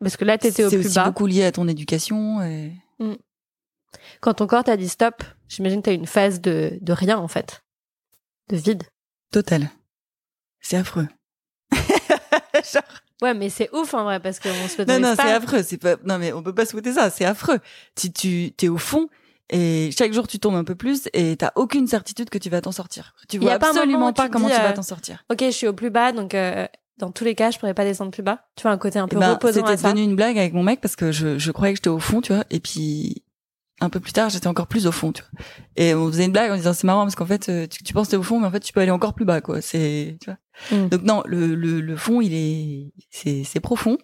[0.00, 2.72] parce que là t'étais au c'est plus aussi bas beaucoup lié à ton éducation et
[4.20, 7.28] quand ton corps t'a dit stop j'imagine que t'as une phase de de rien en
[7.28, 7.62] fait
[8.48, 8.84] de vide
[9.30, 9.70] total
[10.60, 11.08] c'est affreux
[12.72, 12.82] Genre,
[13.22, 15.62] ouais mais c'est ouf en vrai parce qu'on se Non, l'autorise non, c'est affreux.
[15.62, 15.96] C'est pas.
[16.04, 17.10] Non, mais on peut pas souhaiter ça.
[17.10, 17.58] C'est affreux.
[17.96, 19.08] Si tu t'es au fond
[19.50, 22.60] et chaque jour tu tombes un peu plus et t'as aucune certitude que tu vas
[22.60, 23.14] t'en sortir.
[23.28, 25.24] Tu vois a pas absolument pas comment dis, tu vas euh, t'en sortir.
[25.30, 26.66] ok je suis au plus bas donc euh,
[26.98, 29.08] dans tous les cas je pourrais pas descendre plus bas tu vois un côté un
[29.08, 31.74] peu ben, reposant C'était devenu une blague avec mon mec parce que je, je croyais
[31.74, 32.44] que j'étais au fond, tu vois.
[32.50, 33.22] Et puis
[33.80, 35.44] un peu plus tard, j'étais encore plus au fond, tu vois.
[35.76, 37.92] Et on faisait une blague en disant c'est marrant parce qu'en fait euh, tu, tu
[37.92, 39.60] penses que t'es au fond, mais en fait tu peux aller encore plus bas, quoi.
[39.60, 40.78] C'est tu vois.
[40.78, 40.88] Mm.
[40.88, 43.98] Donc non, le, le, le fond il est c'est c'est profond.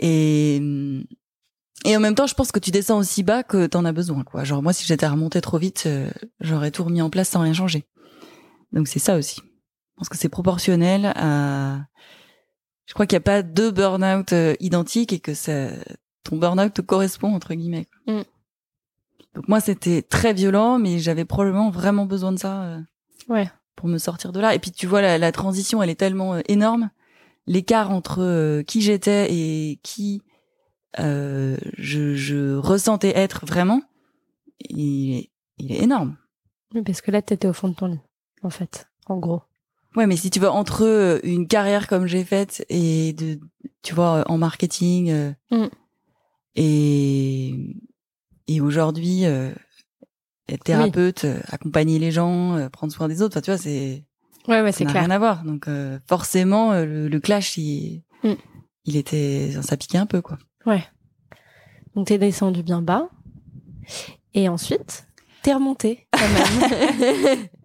[0.00, 0.60] Et
[1.84, 4.22] et en même temps, je pense que tu descends aussi bas que t'en as besoin,
[4.24, 4.44] quoi.
[4.44, 7.52] Genre moi, si j'étais remonté trop vite, euh, j'aurais tout remis en place sans rien
[7.52, 7.84] changer.
[8.72, 9.36] Donc c'est ça aussi.
[9.40, 11.80] Je pense que c'est proportionnel à.
[12.86, 15.68] Je crois qu'il n'y a pas deux burn-out euh, identiques et que ça,
[16.24, 17.86] ton burn-out te correspond entre guillemets.
[18.06, 18.14] quoi.
[18.14, 18.24] Mm.
[19.34, 22.62] Donc moi, c'était très violent, mais j'avais probablement vraiment besoin de ça.
[22.64, 22.80] euh,
[23.28, 23.48] Ouais.
[23.76, 24.54] Pour me sortir de là.
[24.54, 26.90] Et puis tu vois, la, la transition, elle est tellement énorme.
[27.46, 30.22] L'écart entre qui j'étais et qui
[30.98, 33.82] je, je ressentais être vraiment,
[34.60, 36.16] il est, il est énorme.
[36.74, 38.00] Oui, parce que là t'étais au fond de ton lit
[38.42, 39.42] en fait en gros
[39.94, 43.38] Ouais, mais si tu veux entre euh, une carrière comme j'ai faite et de,
[43.82, 45.66] tu vois, en marketing euh, Mm.
[46.56, 47.54] et
[48.48, 49.52] et aujourd'hui euh,
[50.48, 54.04] être thérapeute, euh, accompagner les gens, euh, prendre soin des autres, enfin tu vois, c'est
[54.48, 55.44] ouais ouais c'est clair rien à voir.
[55.44, 58.34] Donc euh, forcément euh, le, le clash il Mm.
[58.84, 60.38] il était ça piquait un peu quoi.
[60.66, 60.84] Ouais
[61.94, 63.08] donc t'es descendu bien bas
[64.34, 65.06] et ensuite
[65.42, 67.48] t'es remonté quand même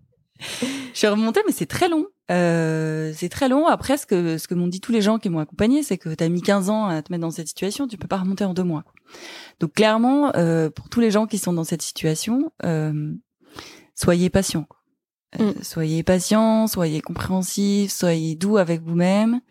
[0.93, 2.05] Je suis remontée, mais c'est très long.
[2.31, 3.67] Euh, c'est très long.
[3.67, 6.13] Après, ce que, ce que m'ont dit tous les gens qui m'ont accompagné, c'est que
[6.13, 8.43] tu as mis 15 ans à te mettre dans cette situation, tu peux pas remonter
[8.43, 8.83] en deux mois.
[9.59, 13.13] Donc clairement, euh, pour tous les gens qui sont dans cette situation, euh,
[13.95, 14.67] soyez patients.
[15.39, 19.41] Euh, Soyez patients, soyez compréhensifs, soyez doux avec vous-même.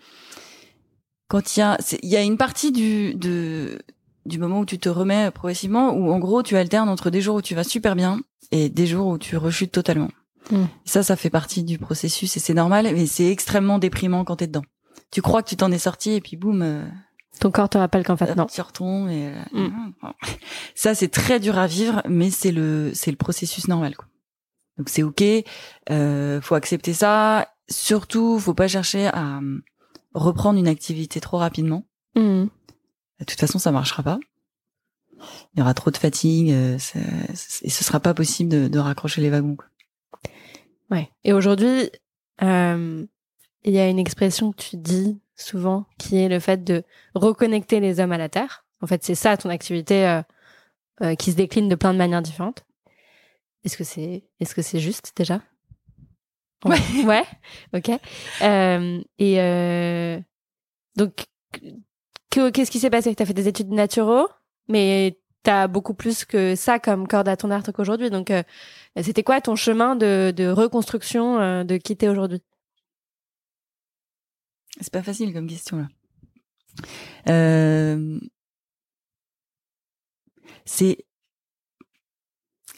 [1.28, 3.78] Quand il y a, il y a une partie du, de,
[4.26, 7.36] du moment où tu te remets progressivement, où en gros tu alternes entre des jours
[7.36, 8.20] où tu vas super bien
[8.52, 10.10] et des jours où tu rechutes totalement.
[10.50, 10.64] Mm.
[10.84, 14.46] Ça, ça fait partie du processus et c'est normal, mais c'est extrêmement déprimant quand t'es
[14.46, 14.64] dedans.
[15.10, 16.84] Tu crois que tu t'en es sorti et puis boum, euh,
[17.40, 19.92] ton corps te rappelle qu'en fait non tu retombes et euh, Mm.
[20.74, 23.96] ça c'est très dur à vivre, mais c'est le c'est le processus normal.
[23.96, 24.06] Quoi.
[24.78, 25.22] Donc c'est ok,
[25.90, 27.48] euh, faut accepter ça.
[27.68, 29.58] Surtout, faut pas chercher à euh,
[30.16, 31.86] reprendre une activité trop rapidement.
[32.14, 32.44] Mmh.
[33.20, 34.18] De toute façon, ça marchera pas.
[35.54, 36.98] Il y aura trop de fatigue euh, ça-
[37.62, 39.56] et ce sera pas possible de, de raccrocher les wagons.
[39.56, 39.66] quoi.
[40.90, 41.08] Ouais.
[41.24, 41.90] Et aujourd'hui,
[42.42, 43.06] euh,
[43.64, 46.82] il y a une expression que tu dis souvent qui est le fait de
[47.14, 48.64] reconnecter les hommes à la terre.
[48.82, 50.22] En fait, c'est ça ton activité euh,
[51.02, 52.64] euh, qui se décline de plein de manières différentes.
[53.64, 55.40] Est-ce que c'est est-ce que c'est juste déjà?
[56.64, 56.78] Ouais.
[57.04, 57.24] Ouais.
[57.74, 57.90] Ok.
[58.42, 60.18] Euh, et euh,
[60.96, 61.26] donc,
[62.30, 63.14] que- qu'est-ce qui s'est passé?
[63.14, 64.28] Tu as fait des études naturaux,
[64.68, 68.10] mais tu as beaucoup plus que ça comme corde à ton arc qu'aujourd'hui.
[68.10, 68.42] Donc, euh,
[69.02, 72.42] c'était quoi ton chemin de, de reconstruction euh, de qui t'es aujourd'hui?
[74.80, 75.88] C'est pas facile comme question là.
[77.28, 78.18] Euh,
[80.66, 80.98] c'est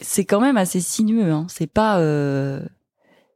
[0.00, 1.32] c'est quand même assez sinueux.
[1.32, 1.46] Hein.
[1.48, 2.64] C'est pas euh,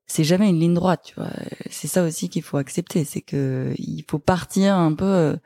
[0.07, 1.03] c'est jamais une ligne droite.
[1.05, 1.31] Tu vois.
[1.71, 3.05] C'est ça aussi qu'il faut accepter.
[3.05, 5.37] C'est que il faut partir un peu euh,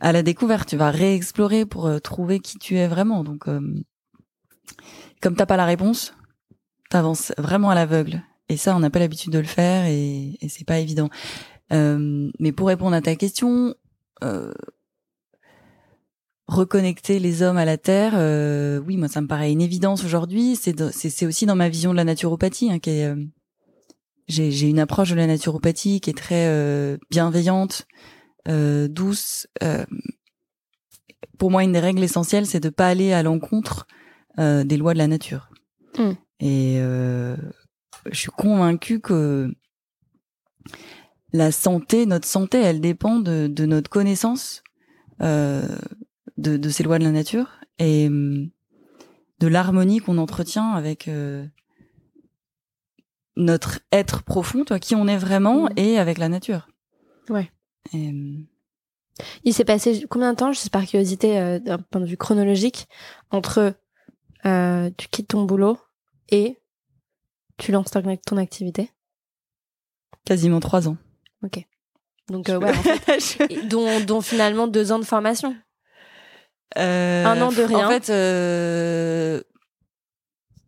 [0.00, 0.68] à la découverte.
[0.68, 3.24] Tu vas réexplorer pour euh, trouver qui tu es vraiment.
[3.24, 3.60] Donc euh,
[5.20, 6.14] comme t'as pas la réponse,
[6.90, 8.22] t'avances vraiment à l'aveugle.
[8.48, 11.08] Et ça, on n'a pas l'habitude de le faire et, et c'est pas évident.
[11.72, 13.74] Euh, mais pour répondre à ta question,
[16.46, 18.14] reconnecter les hommes à la terre,
[18.86, 20.56] oui, moi ça me paraît une évidence aujourd'hui.
[20.56, 23.14] C'est aussi dans ma vision de la naturopathie hein, qui est
[24.28, 27.86] j'ai j'ai une approche de la naturopathie qui est très euh, bienveillante,
[28.48, 29.46] euh, douce.
[29.62, 29.84] euh,
[31.38, 33.86] pour moi, une des règles essentielles, c'est de pas aller à l'encontre
[34.38, 35.50] euh, des lois de la nature.
[35.98, 36.10] Mm.
[36.40, 37.36] Et euh,
[38.10, 39.52] je suis convaincue que
[41.32, 44.62] la santé, notre santé, elle dépend de, de notre connaissance
[45.20, 45.66] euh,
[46.36, 48.50] de, de ces lois de la nature et hum,
[49.40, 51.44] de l'harmonie qu'on entretient avec euh,
[53.36, 55.70] notre être profond, toi, qui on est vraiment, Mhm.
[55.76, 56.68] et avec la nature.
[57.28, 57.50] Ouais.
[57.92, 58.46] Et, hum,
[59.44, 62.88] Il s'est passé combien de temps, juste par curiosité, euh, d'un point de vue chronologique,
[63.30, 63.74] entre
[64.46, 65.78] euh, tu quittes ton boulot
[66.30, 66.58] et
[67.58, 68.90] tu lances ton, ton activité?
[70.24, 70.96] Quasiment trois ans.
[71.44, 71.64] Ok.
[72.28, 75.54] Donc, euh, ouais, en fait, et dont, dont finalement deux ans de formation.
[76.76, 77.86] Euh, Un an de rien.
[77.86, 79.42] En fait, euh,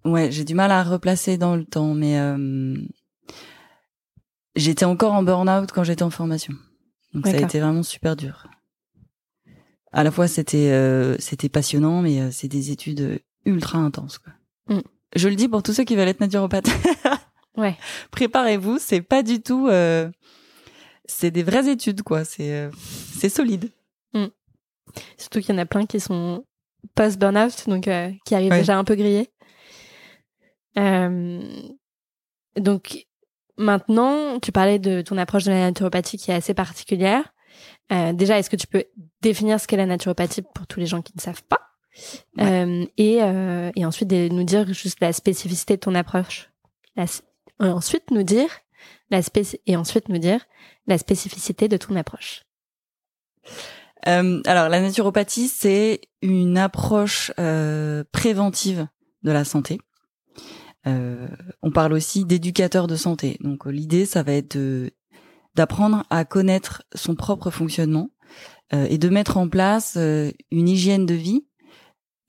[0.06, 2.76] ouais, j'ai du mal à replacer dans le temps, mais euh,
[4.54, 6.54] j'étais encore en burn-out quand j'étais en formation.
[7.12, 8.46] Donc ça a été vraiment super dur.
[9.92, 14.18] À la fois, c'était euh, c'était passionnant, mais euh, c'est des études ultra intenses.
[14.18, 14.32] Quoi.
[14.68, 14.82] Mm.
[15.14, 16.70] Je le dis pour tous ceux qui veulent être naturopathes.
[17.56, 17.74] Ouais.
[18.10, 19.70] Préparez-vous, c'est pas du tout.
[21.06, 22.22] c'est des vraies études, quoi.
[22.26, 22.68] C'est
[23.18, 23.70] c'est solide.
[25.16, 26.44] Surtout qu'il y en a plein qui sont
[26.94, 27.88] post-burnout, donc
[28.26, 28.58] qui arrivent Ouais.
[28.58, 29.30] déjà un peu grillés.
[30.78, 31.40] Euh,
[32.56, 33.06] donc
[33.56, 37.32] maintenant, tu parlais de ton approche de la naturopathie qui est assez particulière.
[37.92, 38.84] Euh, déjà, est-ce que tu peux
[39.22, 41.60] définir ce qu'est la naturopathie pour tous les gens qui ne savent pas?
[42.40, 46.50] Euh, et, euh, et ensuite nous dire juste la spécificité de ton approche.
[46.94, 47.06] La
[47.58, 48.50] ensuite nous dire
[49.10, 49.20] la
[49.66, 50.44] et ensuite nous dire
[50.86, 52.42] la spécificité de ton approche.
[54.06, 58.86] Euh, alors, la naturopathie, c'est une approche euh, préventive
[59.22, 59.80] de la santé.
[60.86, 61.28] Euh,
[61.62, 63.36] on parle aussi d'éducateur de santé.
[63.40, 64.56] Donc, euh, l'idée, ça va être
[65.56, 68.10] d'apprendre à connaître son propre fonctionnement
[68.72, 71.46] euh, et de mettre en place euh, une hygiène de vie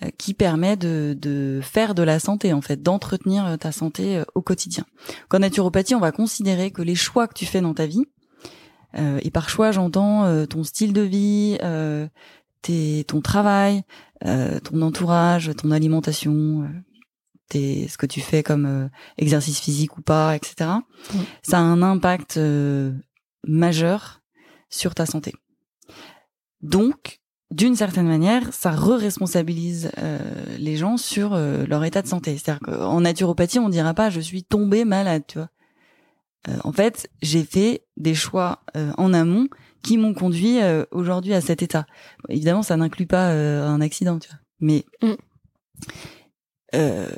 [0.04, 4.24] euh, qui permet de, de faire de la santé, en fait, d'entretenir euh, ta santé
[4.34, 4.86] au quotidien.
[5.30, 8.06] Qu'en naturopathie, on va considérer que les choix que tu fais dans ta vie,
[9.22, 11.58] et par choix, j'entends ton style de vie,
[12.63, 13.84] tes, ton travail,
[14.22, 16.67] ton entourage, ton alimentation,
[17.48, 20.70] tes, ce que tu fais comme euh, exercice physique ou pas, etc.
[21.42, 22.94] Ça a un impact euh,
[23.46, 24.22] majeur
[24.70, 25.34] sur ta santé.
[26.62, 27.20] Donc,
[27.52, 30.20] d'une certaine manière, ça re-responsabilise euh,
[30.58, 32.38] les gens sur leur état de santé.
[32.38, 35.50] C'est-à-dire qu'en naturopathie, on dira pas je suis tombé malade, tu vois.
[36.64, 38.64] En fait, j'ai fait des choix
[38.98, 39.48] en amont
[39.84, 40.60] qui m'ont conduit
[40.92, 41.86] aujourd'hui à cet état.
[42.30, 44.40] Évidemment, ça n'inclut pas un accident, tu vois.
[44.60, 45.16] Mais Mm.
[46.75, 47.10] Euh,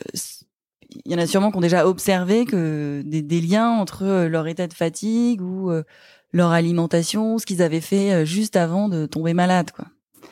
[1.06, 4.30] il y en a sûrement qui ont déjà observé que des, des liens entre euh,
[4.30, 5.84] leur état de fatigue ou euh,
[6.32, 9.86] leur alimentation, ce qu'ils avaient fait juste avant de tomber malade, quoi.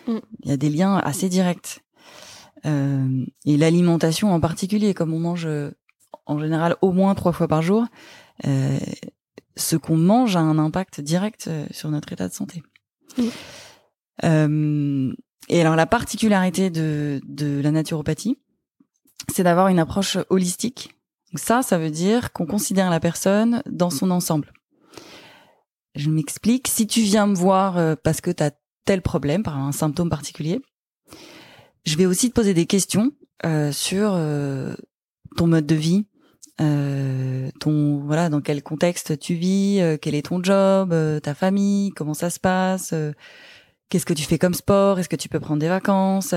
[0.08, 0.20] Mm.
[0.44, 1.84] Il y a des liens assez directs.
[2.66, 5.48] Euh, et l'alimentation en particulier, comme on mange
[6.26, 7.86] en général au moins trois fois par jour,
[8.46, 8.78] euh,
[9.56, 12.64] ce qu'on mange a un impact direct sur notre état de santé.
[13.18, 13.24] Mm.
[14.24, 15.14] Euh,
[15.50, 18.38] et alors la particularité de, de la naturopathie,
[19.34, 20.98] c'est d'avoir une approche holistique
[21.36, 24.54] ça, ça veut dire qu'on considère la personne dans son ensemble.
[25.96, 26.68] Je m'explique.
[26.68, 28.52] Si tu viens me voir euh, parce que tu as
[28.86, 30.62] tel problème, par un symptôme particulier,
[31.86, 33.12] je vais aussi te poser des questions
[33.46, 34.76] euh, sur euh,
[35.36, 36.06] ton mode de vie,
[36.62, 41.34] euh, ton voilà dans quel contexte tu vis, euh, quel est ton job, euh, ta
[41.34, 42.94] famille, comment ça se passe,
[43.90, 46.34] qu'est-ce que tu fais comme sport, est-ce que tu peux prendre des vacances,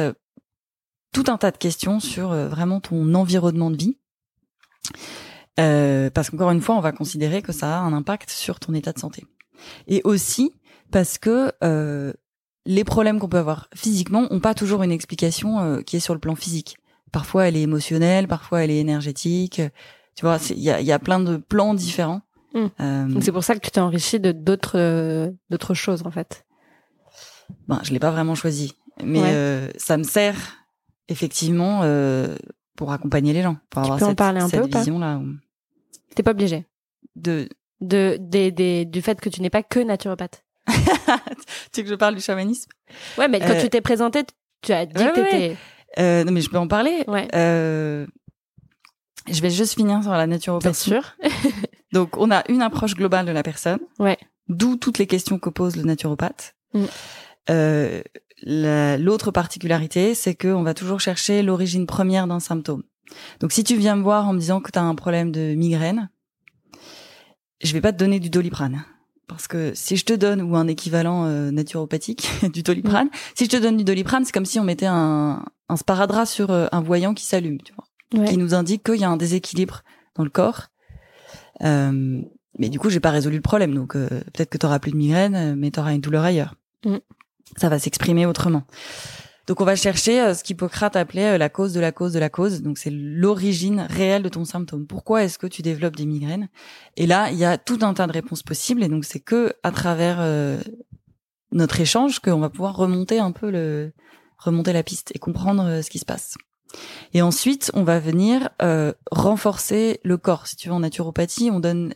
[1.12, 3.96] tout un tas de questions sur vraiment ton environnement de vie.
[5.56, 8.92] parce qu'encore une fois, on va considérer que ça a un impact sur ton état
[8.92, 9.24] de santé.
[9.86, 10.52] Et aussi
[10.90, 11.52] parce que
[12.66, 16.20] les problèmes qu'on peut avoir physiquement ont pas toujours une explication qui est sur le
[16.20, 16.76] plan physique.
[17.12, 19.60] Parfois, elle est émotionnelle, parfois, elle est énergétique.
[20.14, 22.22] Tu vois, il y a, y a plein de plans différents.
[22.54, 22.66] Mm.
[22.80, 26.10] Euh, Donc c'est pour ça que tu t'es enrichi de d'autres euh, d'autres choses en
[26.10, 26.44] fait.
[27.68, 30.59] Ben, je l'ai pas vraiment choisi, mais euh, ça me sert
[31.10, 32.34] effectivement euh,
[32.76, 34.70] pour accompagner les gens, pour tu avoir peux cette, en parler un cette peu ou
[34.70, 34.78] pas?
[34.78, 35.20] vision là.
[36.14, 36.66] T'es pas obligé
[37.16, 37.48] De
[37.80, 40.44] de des, des du fait que tu n'es pas que naturopathe.
[41.72, 42.70] tu veux que je parle du chamanisme?
[43.18, 44.22] Ouais, mais quand Euh, tu t'es présenté,
[44.62, 45.56] tu as dit ouais, que ouais, t'étais.
[45.98, 47.04] euh, Non, mais je peux en parler.
[47.08, 47.26] Ouais.
[47.32, 48.06] Je
[49.42, 50.90] vais juste finir sur la Bien naturopathie.
[50.90, 51.16] sûr.
[51.92, 53.80] Donc, on a une approche globale de la personne.
[53.98, 54.16] Ouais.
[54.48, 56.54] D'où toutes les questions que pose le naturopathe.
[56.74, 56.84] Mm.
[57.50, 58.02] Euh,
[58.42, 62.82] la- L'autre particularité, c'est qu'on va toujours chercher l'origine première d'un symptôme.
[63.40, 65.54] Donc, si tu viens me voir en me disant que tu as un problème de
[65.54, 66.10] migraine,
[67.62, 68.84] je vais pas te donner du doliprane.
[69.26, 73.50] Parce que si je te donne, ou un équivalent euh, naturopathique du doliprane, si je
[73.50, 76.80] te donne du doliprane, c'est comme si on mettait un, un sparadrap sur euh, un
[76.80, 78.24] voyant qui s'allume, tu vois Ouais.
[78.26, 79.82] qui nous indique qu'il y a un déséquilibre
[80.16, 80.66] dans le corps.
[81.62, 82.20] Euh,
[82.58, 83.72] mais du coup, j'ai pas résolu le problème.
[83.72, 86.56] Donc peut-être que tu auras plus de migraine, mais tu auras une douleur ailleurs.
[86.84, 86.96] Mm.
[87.56, 88.64] Ça va s'exprimer autrement.
[89.50, 92.20] Donc on va chercher euh, ce qu'Hippocrate appelait euh, la cause de la cause de
[92.20, 92.62] la cause.
[92.62, 94.86] Donc c'est l'origine réelle de ton symptôme.
[94.86, 96.48] Pourquoi est-ce que tu développes des migraines?
[96.96, 98.84] Et là, il y a tout un tas de réponses possibles.
[98.84, 100.60] Et donc c'est que à travers euh,
[101.50, 103.92] notre échange qu'on va pouvoir remonter un peu le
[104.38, 106.38] remonter la piste et comprendre ce qui se passe.
[107.12, 108.50] Et ensuite, on va venir
[109.10, 110.46] renforcer le corps.
[110.46, 111.94] Si tu veux, en naturopathie, on donne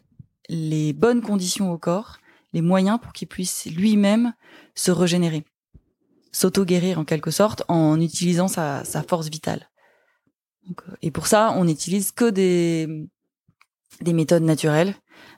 [0.49, 2.19] les bonnes conditions au corps,
[2.55, 4.33] les moyens pour qu'il puisse lui-même
[4.75, 5.45] se régénérer,
[6.33, 9.69] s'auto-guérir en quelque sorte, en utilisant sa, sa force vitale.
[10.67, 12.89] Donc, euh, et pour ça, on n'utilise que des,
[14.01, 14.95] des méthodes naturelles.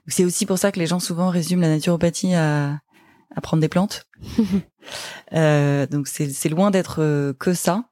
[0.07, 2.79] C'est aussi pour ça que les gens souvent résument la naturopathie à,
[3.35, 4.07] à prendre des plantes.
[5.33, 7.87] Euh, donc c'est loin d'être euh, que ça.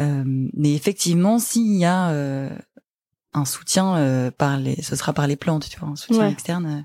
[0.00, 2.50] Euh, mais effectivement, s'il y a euh,
[3.32, 6.32] un soutien par les, ce sera par les plantes, tu vois, un soutien Ouais.
[6.32, 6.84] externe.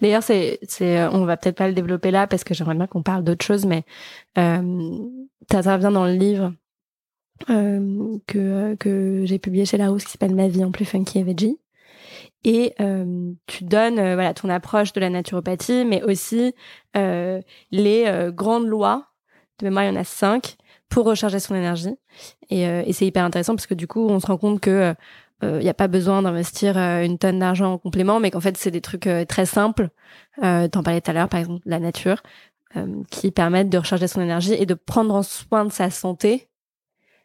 [0.00, 2.86] D'ailleurs, c'est, c'est, euh, on va peut-être pas le développer là parce que j'aimerais bien
[2.86, 3.84] qu'on parle d'autre chose, mais
[4.38, 4.98] euh,
[5.48, 6.52] t'interviens dans le livre
[7.48, 11.18] euh, que euh, que j'ai publié chez Larousse qui s'appelle Ma vie en plus funky
[11.18, 11.58] et veggie.
[12.44, 16.54] Et euh, tu donnes euh, voilà ton approche de la naturopathie, mais aussi
[16.94, 19.06] les grandes lois.
[19.58, 20.56] De mémoire, il y en a cinq
[20.88, 21.94] pour recharger son énergie.
[22.48, 24.94] Et, et c'est hyper intéressant parce que du coup, on se rend compte que
[25.42, 28.56] il n'y a pas besoin d'investir euh, une tonne d'argent en complément, mais qu'en fait,
[28.56, 29.88] c'est des trucs euh, très simples.
[30.42, 32.22] Euh, T'en parlais tout à l'heure, par exemple, la nature,
[32.76, 36.48] euh, qui permettent de recharger son énergie et de prendre en soin de sa santé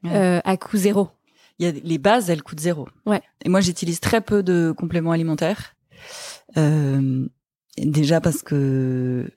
[0.04, 0.12] Ouais.
[0.14, 1.10] euh, à coût zéro.
[1.58, 2.88] Il y a les bases, elles coûtent zéro.
[3.08, 3.22] Ouais.
[3.44, 5.74] Et moi, j'utilise très peu de compléments alimentaires.
[6.58, 7.28] Euh,
[7.78, 9.30] déjà parce que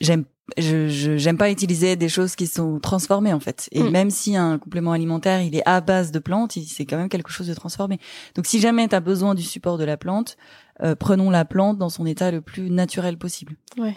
[0.00, 0.24] j'aime
[0.58, 3.68] je j'aime pas utiliser des choses qui sont transformées en fait.
[3.72, 3.90] Et Mm.
[3.90, 7.30] même si un complément alimentaire il est à base de plantes, c'est quand même quelque
[7.30, 7.98] chose de transformé.
[8.34, 10.36] Donc si jamais tu as besoin du support de la plante,
[10.82, 13.56] euh, prenons la plante dans son état le plus naturel possible.
[13.78, 13.96] Ouais.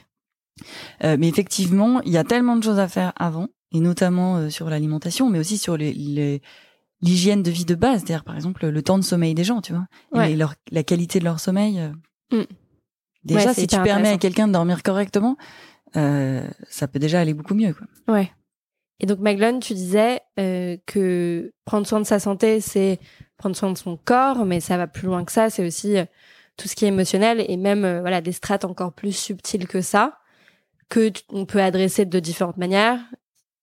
[1.03, 4.49] Euh, mais effectivement, il y a tellement de choses à faire avant, et notamment euh,
[4.49, 6.41] sur l'alimentation, mais aussi sur les, les-
[7.01, 9.73] l'hygiène de vie de base, c'est-à-dire par exemple le temps de sommeil des gens, tu
[9.73, 10.35] vois, et Ouais.
[10.35, 11.81] leur- la qualité de leur sommeil.
[12.31, 12.41] Mm.
[13.25, 15.37] Déjà, Ouais, si tu permets à quelqu'un de dormir correctement,
[15.95, 17.73] euh, ça peut déjà aller beaucoup mieux.
[17.73, 17.87] Quoi.
[18.15, 18.31] Ouais.
[18.99, 22.99] Et donc, Maglone, tu disais euh, que prendre soin de sa santé, c'est
[23.37, 25.49] prendre soin de son corps, mais ça va plus loin que ça.
[25.49, 26.05] C'est aussi euh,
[26.57, 29.81] tout ce qui est émotionnel et même euh, voilà des strates encore plus subtiles que
[29.81, 30.19] ça
[30.89, 32.99] que on peut adresser de différentes manières.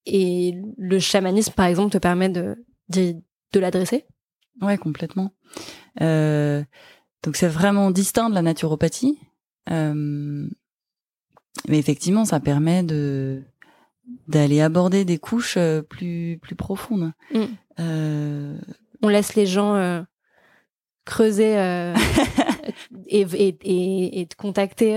[0.07, 4.05] Et le chamanisme, par exemple, te permet de d'y- de l'adresser?
[4.61, 5.33] Ouais, complètement.
[6.01, 6.64] Euh,
[7.23, 9.19] donc c'est vraiment distinct de la naturopathie.
[9.71, 10.49] Euh,
[11.69, 13.43] mais effectivement, ça permet de
[14.27, 17.13] d'aller aborder des couches euh, plus plus profondes.
[17.33, 17.45] Mm.
[17.79, 18.59] Euh,
[19.03, 20.03] On laisse les gens euh,
[21.05, 21.95] creuser euh,
[23.07, 24.95] et, et, et, et te contacter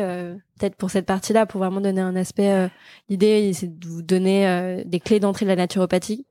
[0.57, 2.69] peut-être pour cette partie-là pour vraiment donner un aspect.
[3.09, 6.25] L'idée, c'est de vous donner des clés d'entrée de la naturopathie,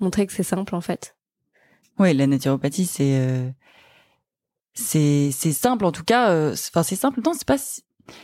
[0.00, 1.16] montrer que c'est simple en fait.
[1.98, 3.52] ouais, la naturopathie, c'est
[4.74, 6.54] c'est simple en tout cas.
[6.56, 7.20] c'est- Enfin, c'est simple.
[7.24, 7.58] Non, c'est pas.
[7.58, 7.82] si-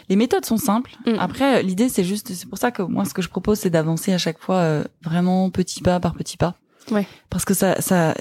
[0.09, 0.97] Les méthodes sont simples.
[1.07, 1.19] Mm.
[1.19, 2.33] Après, l'idée c'est juste.
[2.33, 4.85] C'est pour ça que moi, ce que je propose, c'est d'avancer à chaque fois euh,
[5.03, 6.55] vraiment petit pas par petit pas.
[6.91, 7.07] Ouais.
[7.31, 8.15] Parce que ça, ça,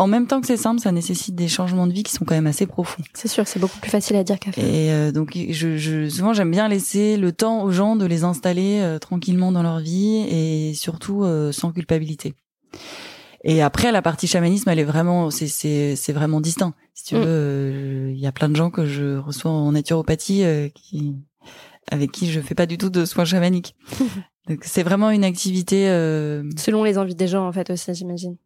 [0.00, 2.34] en même temps que c'est simple, ça nécessite des changements de vie qui sont quand
[2.34, 3.02] même assez profonds.
[3.12, 4.64] C'est sûr, c'est beaucoup plus facile à dire qu'à faire.
[4.64, 8.24] Et euh, donc, je, je, souvent, j'aime bien laisser le temps aux gens de les
[8.24, 12.34] installer euh, tranquillement dans leur vie et surtout euh, sans culpabilité.
[13.42, 16.74] Et après, la partie chamanisme, elle est vraiment, c'est c'est c'est vraiment distinct.
[16.94, 17.18] Si tu Mm.
[17.18, 21.16] veux, euh, il y a plein de gens que je reçois en naturopathie euh, qui
[21.90, 23.74] avec qui je fais pas du tout de soins chamaniques.
[24.48, 25.88] donc, c'est vraiment une activité.
[25.88, 28.36] euh, Selon les envies des gens, en fait, aussi, j'imagine.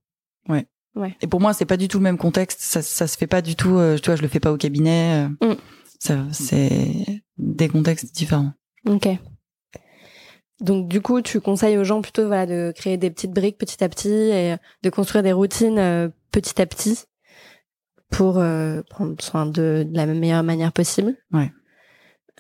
[1.21, 2.61] Et pour moi, c'est pas du tout le même contexte.
[2.61, 3.77] Ça, ça se fait pas du tout.
[3.79, 5.27] Euh, tu vois, je le fais pas au cabinet.
[5.43, 5.57] euh, Mm.
[5.99, 8.53] Ça, c'est des contextes différents.
[8.89, 9.09] Ok.
[10.61, 13.83] Donc du coup, tu conseilles aux gens plutôt voilà de créer des petites briques petit
[13.83, 17.05] à petit et de construire des routines euh, petit à petit
[18.11, 21.17] pour euh, prendre soin de, de la meilleure manière possible.
[21.33, 21.53] Ouais.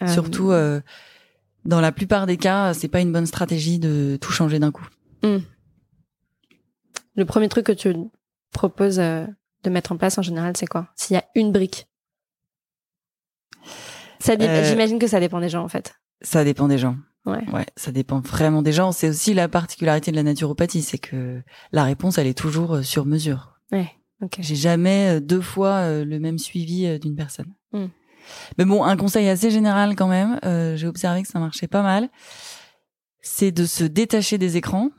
[0.03, 0.53] Euh, Surtout,
[1.64, 4.87] dans la plupart des cas, c'est pas une bonne stratégie de tout changer d'un coup.
[5.22, 7.94] le premier truc que tu
[8.53, 10.88] proposes de mettre en place en général, c'est quoi?
[10.94, 11.88] S'il y a une brique?
[14.20, 15.94] Ça J'imagine que ça dépend des gens en fait.
[16.22, 16.96] Ça dépend des gens.
[17.27, 17.43] Ouais.
[17.53, 18.93] Ouais, ça dépend vraiment des gens.
[18.93, 22.83] C'est aussi la particularité de la naturopathie, c'est que la réponse, elle est toujours euh,
[22.83, 23.59] sur mesure.
[23.73, 23.91] Ouais.
[24.23, 24.37] Ok.
[24.41, 27.53] J'ai jamais euh, deux fois euh, le même suivi d'une personne.
[27.73, 27.87] Mm.
[28.59, 30.39] Mais bon, un conseil assez général quand même.
[30.45, 32.09] euh, J'ai observé que ça marchait pas mal.
[33.21, 34.91] C'est de se détacher des écrans.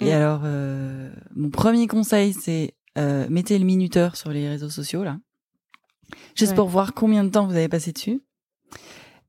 [0.00, 0.16] Et Mm.
[0.16, 5.18] alors, euh, mon premier conseil, c'est euh, mettez le minuteur sur les réseaux sociaux là,
[6.36, 6.56] juste Ouais.
[6.56, 8.22] pour voir combien de temps vous avez passé dessus.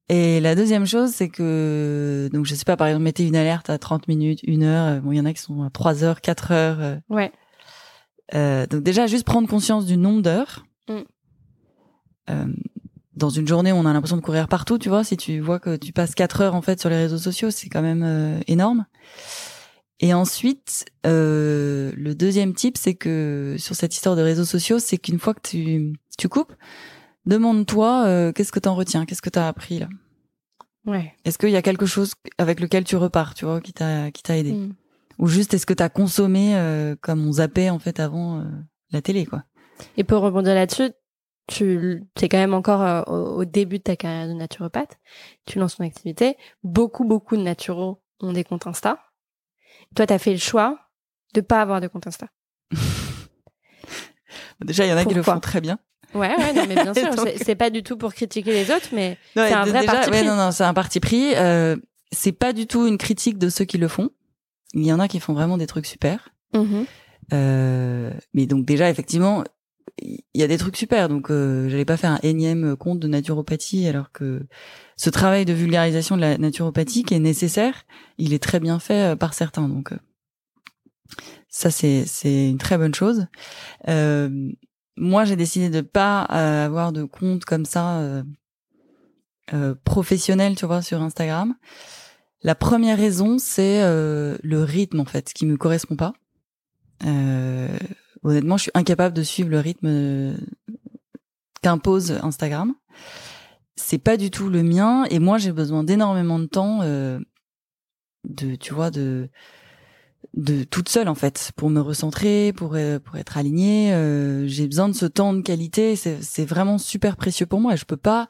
[0.09, 3.69] Et la deuxième chose, c'est que donc je sais pas, par exemple, mettez une alerte
[3.71, 4.85] à 30 minutes, une heure.
[4.87, 6.79] euh, Bon, il y en a qui sont à 3 heures, 4 heures.
[6.79, 7.31] euh, Ouais.
[8.35, 10.65] euh, donc déjà, juste prendre conscience du nombre d'heures.
[10.87, 10.93] Mm.
[12.29, 12.45] Euh,
[13.15, 15.03] dans une journée, on a l'impression de courir partout, tu vois.
[15.03, 17.69] Si tu vois que tu passes quatre heures en fait sur les réseaux sociaux, c'est
[17.69, 18.85] quand même euh, énorme.
[20.01, 24.97] Et ensuite, euh, le deuxième type, c'est que sur cette histoire de réseaux sociaux, c'est
[24.97, 26.53] qu'une fois que tu tu coupes,
[27.25, 29.87] demande-toi euh, qu'est-ce que t'en retiens, qu'est-ce que t'as appris là?
[30.85, 31.13] Ouais.
[31.25, 34.21] Est-ce qu'il y a quelque chose avec lequel tu repars, tu vois, qui t'a qui
[34.23, 34.73] t'a aidé, Mm.
[35.17, 38.43] ou juste est-ce que t'as consommé euh, comme on zappait en fait avant euh,
[38.91, 39.43] la télé, quoi?
[39.97, 40.91] Et pour rebondir là-dessus,
[41.47, 44.97] tu es quand même encore au, au début de ta carrière de naturopathe.
[45.45, 46.37] Tu lances ton activité.
[46.63, 48.99] Beaucoup, beaucoup de naturaux ont des comptes Insta.
[49.95, 50.79] Toi, tu as fait le choix
[51.33, 52.27] de pas avoir de compte Insta.
[54.63, 55.79] Déjà, il y en a qui le font très bien.
[56.15, 58.89] Ouais, ouais, non, mais bien sûr, Donc- c'est- pas du tout pour critiquer les autres,
[58.93, 60.27] mais C'est un vrai déjà, parti ouais, pris.
[60.27, 61.35] non, non, c'est un parti pris.
[61.35, 61.75] Euh,
[62.11, 64.09] c'est pas du tout une critique de ceux qui le font.
[64.73, 66.29] Il y en a qui font vraiment des trucs super.
[66.53, 66.85] Mhm.
[67.33, 69.43] Euh, mais donc déjà, effectivement,
[70.01, 71.09] il y a des trucs super.
[71.09, 74.41] Donc, euh, j'allais pas faire un énième compte de naturopathie, alors que
[74.97, 77.83] ce travail de vulgarisation de la naturopathie qui est nécessaire,
[78.17, 79.67] il est très bien fait euh, par certains.
[79.67, 79.97] Donc, euh,
[81.49, 83.27] ça, c'est c'est une très bonne chose.
[83.87, 84.29] Euh,
[84.97, 88.23] moi, j'ai décidé de pas euh, avoir de compte comme ça euh,
[89.53, 91.55] euh, professionnel, tu vois, sur Instagram.
[92.41, 96.13] La première raison, c'est euh, le rythme en fait, qui me correspond pas.
[97.05, 97.77] Euh,
[98.23, 100.35] honnêtement, je suis incapable de suivre le rythme
[101.61, 102.73] qu'impose Instagram.
[103.75, 108.73] C'est pas du tout le mien, et moi, j'ai besoin d'énormément de temps, de, tu
[108.73, 109.29] vois, de
[110.33, 114.67] de toute seule en fait pour me recentrer pour euh, pour être alignée euh, j'ai
[114.67, 117.85] besoin de ce temps de qualité c'est c'est vraiment super précieux pour moi et je
[117.85, 118.27] peux pas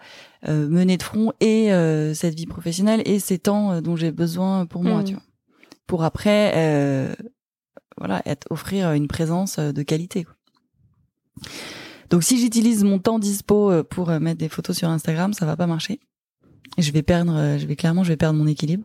[0.48, 4.12] euh, mener de front et euh, cette vie professionnelle et ces temps euh, dont j'ai
[4.12, 5.06] besoin pour moi Mm.
[5.06, 5.24] tu vois
[5.88, 7.14] pour après euh,
[7.98, 10.36] voilà être offrir une présence de qualité quoi.
[12.10, 15.68] donc si j'utilise mon temps dispo pour mettre des photos sur Instagram ça va pas
[15.68, 16.00] marcher
[16.78, 18.84] je vais perdre je vais clairement je vais perdre mon équilibre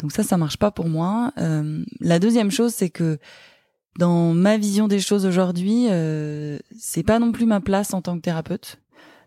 [0.00, 1.32] donc ça, ça marche pas pour moi.
[1.38, 3.18] Euh, la deuxième chose, c'est que
[3.98, 8.16] dans ma vision des choses aujourd'hui, euh, c'est pas non plus ma place en tant
[8.16, 8.78] que thérapeute.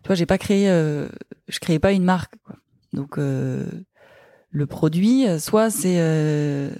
[0.02, 1.08] Tu vois, j'ai pas créé, euh,
[1.48, 2.34] je créais pas une marque.
[2.92, 3.64] Donc euh,
[4.50, 6.70] le produit, soit c'est,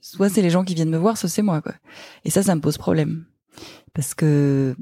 [0.00, 1.62] soit c'est les gens qui viennent me voir, soit c'est moi.
[2.24, 3.24] Et ça, ça me pose problème
[3.94, 4.76] parce que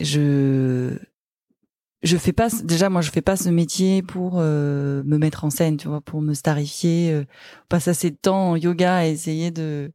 [0.00, 0.96] je
[2.04, 5.50] je fais pas déjà moi je fais pas ce métier pour euh, me mettre en
[5.50, 7.24] scène tu vois pour me starifier euh,
[7.68, 9.90] passe assez de temps en yoga à essayer de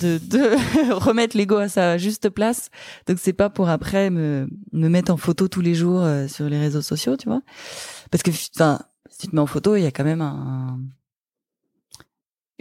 [0.00, 2.68] de, de remettre l'ego à sa juste place.
[3.06, 6.48] Donc c'est pas pour après me me mettre en photo tous les jours euh, sur
[6.48, 7.42] les réseaux sociaux tu vois.
[8.10, 10.80] Parce que enfin si tu te mets en photo il y a quand même un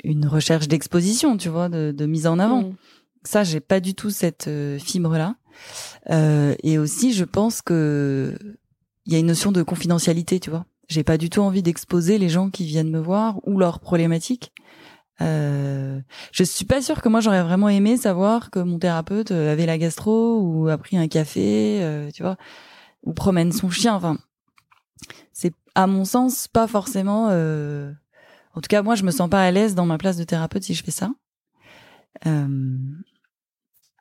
[0.03, 2.61] une recherche d'exposition tu vois de, de mise en avant.
[2.61, 2.75] Mm.
[3.23, 5.35] ça j'ai pas du tout cette euh, fibre là
[6.09, 8.37] Euh, et aussi, je pense que
[9.05, 10.65] il y a une notion de confidentialité, tu vois.
[10.87, 14.51] J'ai pas du tout envie d'exposer les gens qui viennent me voir ou leurs problématiques.
[15.21, 15.99] Euh,
[16.31, 19.77] je suis pas sûre que moi j'aurais vraiment aimé savoir que mon thérapeute avait la
[19.77, 22.37] gastro ou a pris un café, euh, tu vois,
[23.03, 23.95] ou promène son chien.
[23.95, 24.17] Enfin,
[25.33, 27.27] c'est à mon sens pas forcément.
[27.31, 27.91] Euh...
[28.53, 30.63] En tout cas, moi, je me sens pas à l'aise dans ma place de thérapeute
[30.63, 31.11] si je fais ça.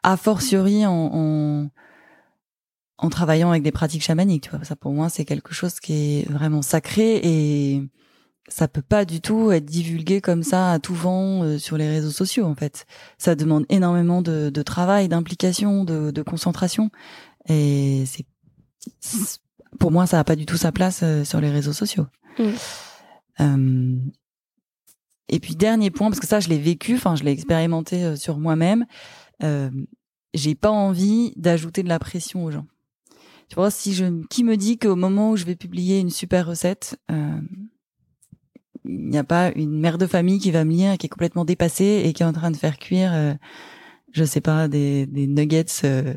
[0.02, 1.70] A fortiori en, en,
[2.98, 4.64] en travaillant avec des pratiques chamaniques, tu vois.
[4.64, 7.82] Ça pour moi, c'est quelque chose qui est vraiment sacré et
[8.50, 11.88] ça peut pas du tout être divulgué comme ça à tout vent euh, sur les
[11.88, 12.86] réseaux sociaux en fait.
[13.16, 16.90] Ça demande énormément de, de travail, d'implication, de, de, concentration
[17.48, 18.26] et c'est
[19.78, 22.06] pour moi ça a pas du tout sa place euh, sur les réseaux sociaux.
[22.38, 22.44] Mm.
[23.40, 23.96] Euh,
[25.28, 28.38] et puis dernier point parce que ça je l'ai vécu, enfin je l'ai expérimenté sur
[28.38, 28.84] moi-même.
[30.34, 32.66] J'ai pas envie d'ajouter de la pression aux gens.
[33.48, 36.46] Tu vois, si je qui me dit qu'au moment où je vais publier une super
[36.46, 37.00] recette,
[38.84, 41.44] il n'y a pas une mère de famille qui va me lire qui est complètement
[41.44, 43.34] dépassée et qui est en train de faire cuire, euh,
[44.12, 46.14] je sais pas, des, des nuggets, euh,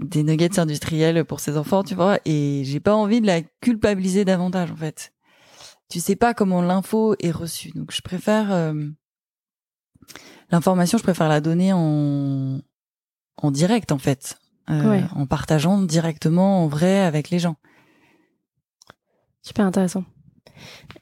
[0.00, 2.18] des nuggets industriels pour ses enfants, tu vois.
[2.24, 5.12] Et j'ai pas envie de la culpabiliser davantage, en fait.
[5.88, 8.74] Tu sais pas comment l'info est reçue, donc je préfère euh,
[10.50, 12.60] l'information, je préfère la donner en
[13.42, 14.38] en direct, en fait,
[14.68, 17.56] en partageant directement en vrai avec les gens.
[19.42, 20.04] Super intéressant.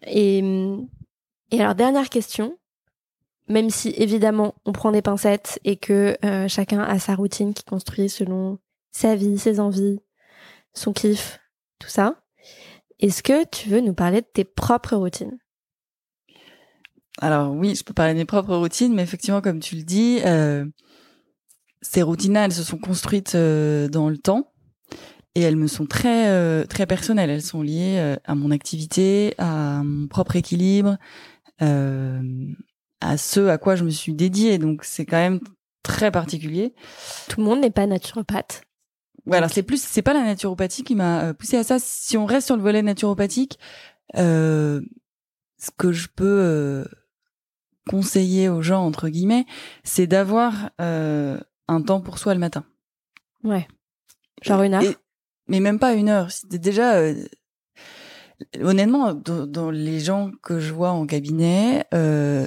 [0.07, 0.39] Et,
[1.51, 2.57] et alors, dernière question.
[3.49, 7.65] Même si évidemment on prend des pincettes et que euh, chacun a sa routine qui
[7.65, 8.59] construit selon
[8.93, 10.01] sa vie, ses envies,
[10.75, 11.41] son kiff,
[11.79, 12.21] tout ça.
[13.01, 15.39] Est-ce que tu veux nous parler de tes propres routines?
[17.21, 20.21] Alors oui, je peux parler de mes propres routines, mais effectivement, comme tu le dis,
[20.25, 20.64] euh,
[21.83, 24.53] ces routines-là, elles se sont construites euh, dans le temps
[25.35, 27.31] et elles me sont très euh, très personnelles.
[27.31, 30.97] Elles sont liées euh, à mon activité, à mon propre équilibre,
[31.62, 32.23] euh,
[33.01, 34.59] à ce à quoi je me suis dédiée.
[34.59, 35.41] Donc c'est quand même
[35.83, 36.75] très particulier.
[37.29, 38.62] Tout le monde n'est pas naturopathe.
[39.27, 41.79] Voilà, c'est plus c'est pas la naturopathie qui m'a euh, poussé à ça.
[41.79, 43.59] Si on reste sur le volet naturopathique,
[44.14, 44.81] ce
[45.77, 46.87] que je peux
[47.89, 49.47] conseiller aux gens entre guillemets,
[49.84, 52.64] c'est d'avoir un temps pour soi le matin.
[53.45, 53.66] Ouais.
[54.43, 54.82] Genre une heure
[55.49, 56.30] mais même pas une heure.
[56.30, 57.14] C'était déjà, euh,
[58.61, 62.47] honnêtement, dans, les gens que je vois en cabinet, euh,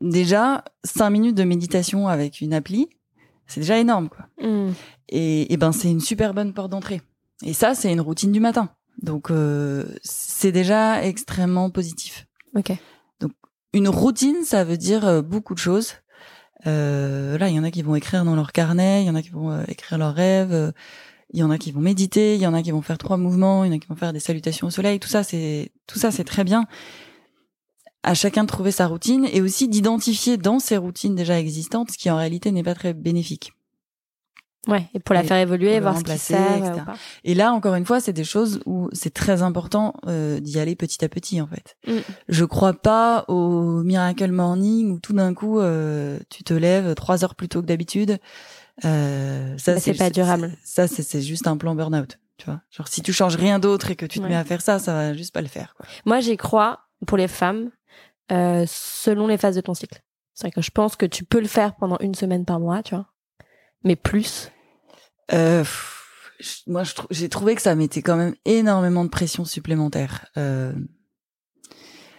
[0.00, 2.88] déjà cinq minutes de méditation avec une appli,
[3.46, 4.28] c'est déjà énorme, quoi.
[4.40, 4.72] Mm.
[5.08, 7.00] Et, et, ben c'est une super bonne porte d'entrée.
[7.42, 8.70] Et ça, c'est une routine du matin.
[9.00, 12.26] Donc euh, c'est déjà extrêmement positif.
[12.54, 12.72] Ok.
[13.72, 15.94] Une routine, ça veut dire euh, beaucoup de choses.
[16.66, 19.14] Euh, là, il y en a qui vont écrire dans leur carnet, il y en
[19.14, 20.72] a qui vont écrire leurs rêves
[21.32, 23.16] il y en a qui vont méditer, il y en a qui vont faire trois
[23.16, 24.98] mouvements, il y en a qui vont faire des salutations au soleil.
[24.98, 26.64] Tout ça, c'est tout ça, c'est très bien.
[28.02, 31.98] À chacun de trouver sa routine et aussi d'identifier dans ses routines déjà existantes ce
[31.98, 33.52] qui en réalité n'est pas très bénéfique.
[34.66, 36.84] Ouais, et pour la faire évoluer, voir ce qui sert.
[37.24, 40.76] Et là, encore une fois, c'est des choses où c'est très important euh, d'y aller
[40.76, 41.76] petit à petit, en fait.
[41.86, 41.98] Mm.
[42.28, 47.24] Je crois pas au miracle morning où tout d'un coup euh, tu te lèves trois
[47.24, 48.18] heures plus tôt que d'habitude
[48.84, 50.52] euh, ça, c'est pas durable.
[50.64, 52.18] Ça, c'est juste un plan burn-out.
[52.36, 54.60] Tu vois, genre si tu changes rien d'autre et que tu te mets à faire
[54.60, 55.74] ça, ça va juste pas le faire.
[55.76, 55.86] Quoi.
[56.04, 57.70] Moi, j'y crois pour les femmes
[58.30, 60.00] euh, selon les phases de ton cycle.
[60.34, 62.84] C'est vrai que je pense que tu peux le faire pendant une semaine par mois,
[62.84, 63.08] tu vois,
[63.84, 64.50] mais plus?
[65.32, 65.64] Euh,
[66.66, 70.26] moi, j'ai trouvé que ça mettait quand même énormément de pression supplémentaire.
[70.36, 70.72] Euh,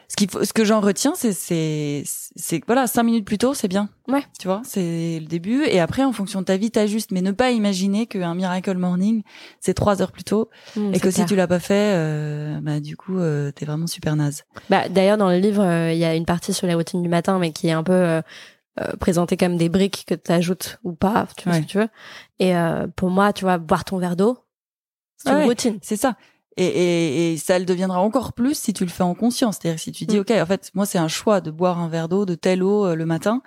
[0.07, 3.67] ce qu'il faut, ce que j'en retiens, c'est, c'est voilà, cinq minutes plus tôt, c'est
[3.67, 3.89] bien.
[4.07, 4.23] Ouais.
[4.39, 5.63] Tu vois, c'est le début.
[5.65, 7.11] Et après, en fonction de ta vie, t'ajustes.
[7.11, 9.21] Mais ne pas imaginer qu'un miracle morning,
[9.59, 10.49] c'est trois heures plus tôt.
[10.75, 13.19] Mmh, et que si tu l'as pas fait, euh, bah, du coup,
[13.55, 14.45] t'es vraiment super naze.
[14.71, 17.37] Bah, d'ailleurs, dans le livre, il y a une partie sur les routines du matin,
[17.37, 18.21] mais qui est un peu,
[18.79, 21.65] euh, euh présentée comme des briques que tu ajoutes ou pas, tu vois ce que
[21.65, 21.89] tu veux.
[22.39, 22.53] Et
[22.95, 24.39] pour moi, tu vois, boire ton verre d'eau,
[25.17, 25.79] c'est une routine.
[25.81, 26.15] C'est ça.
[26.57, 29.57] Et, et, et, ça le deviendra encore plus si tu le fais en conscience.
[29.61, 30.21] C'est-à-dire si tu dis, mm.
[30.21, 32.85] OK, en fait, moi, c'est un choix de boire un verre d'eau, de telle eau
[32.85, 33.41] euh, le matin.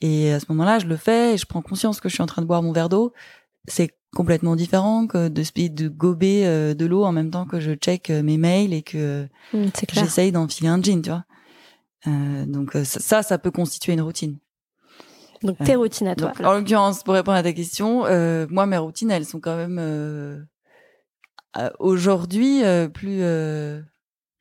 [0.00, 2.26] Et à ce moment-là, je le fais et je prends conscience que je suis en
[2.26, 3.12] train de boire mon verre d'eau.
[3.68, 7.72] C'est complètement différent que de, de gober euh, de l'eau en même temps que je
[7.72, 11.24] check euh, mes mails et que mm, j'essaye d'enfiler un jean, tu vois.
[12.06, 14.38] Euh, donc ça, ça peut constituer une routine.
[15.42, 16.32] Donc tes routines à toi.
[16.42, 18.04] en l'occurrence, pour répondre à ta question,
[18.50, 19.78] moi mes routines, elles sont quand même
[21.56, 23.80] euh, aujourd'hui euh, plus euh,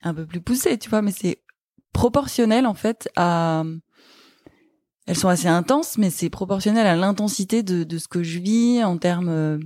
[0.03, 1.41] un peu plus poussé, tu vois, mais c'est
[1.93, 3.63] proportionnel en fait à
[5.07, 8.83] elles sont assez intenses, mais c'est proportionnel à l'intensité de, de ce que je vis
[8.83, 9.57] en termes euh,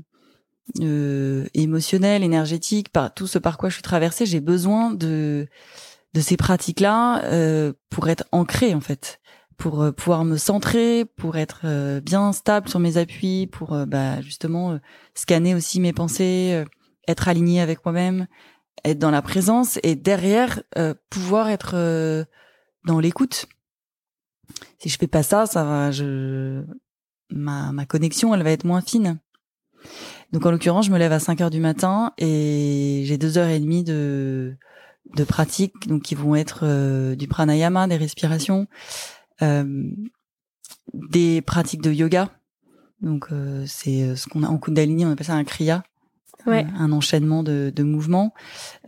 [0.82, 4.28] euh émotionnels, énergétiques, par tout ce par quoi je suis traversée.
[4.28, 5.48] J'ai besoin de
[6.14, 9.20] de ces pratiques-là euh, pour être ancrée en fait,
[9.62, 14.20] pour euh, pouvoir me centrer, pour être euh, bien stable sur mes appuis, pour bah,
[14.22, 14.80] justement
[15.14, 16.64] scanner aussi mes pensées,
[17.07, 18.28] être aligné avec moi-même,
[18.84, 20.64] être dans la présence et derrière
[21.09, 21.76] pouvoir être
[22.86, 23.45] dans l'écoute
[24.80, 26.64] si je fais pas ça, ça va, je,
[27.30, 29.20] ma, ma connexion, elle va être moins fine.
[30.32, 33.49] Donc en l'occurrence, je me lève à 5 heures du matin et j'ai deux heures
[33.49, 34.57] et demie de
[35.16, 39.21] de pratique, donc qui vont être euh, du pranayama, des respirations, euh,
[40.94, 42.30] des pratiques de yoga.
[43.02, 45.84] Donc euh, c'est ce qu'on a en Kundalini, on appelle ça un kriya,
[46.46, 46.66] ouais.
[46.78, 48.34] un, enchaînement de, de mouvements,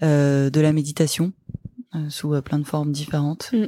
[0.01, 1.33] de la méditation
[2.09, 3.51] sous plein de formes différentes.
[3.53, 3.65] Mm.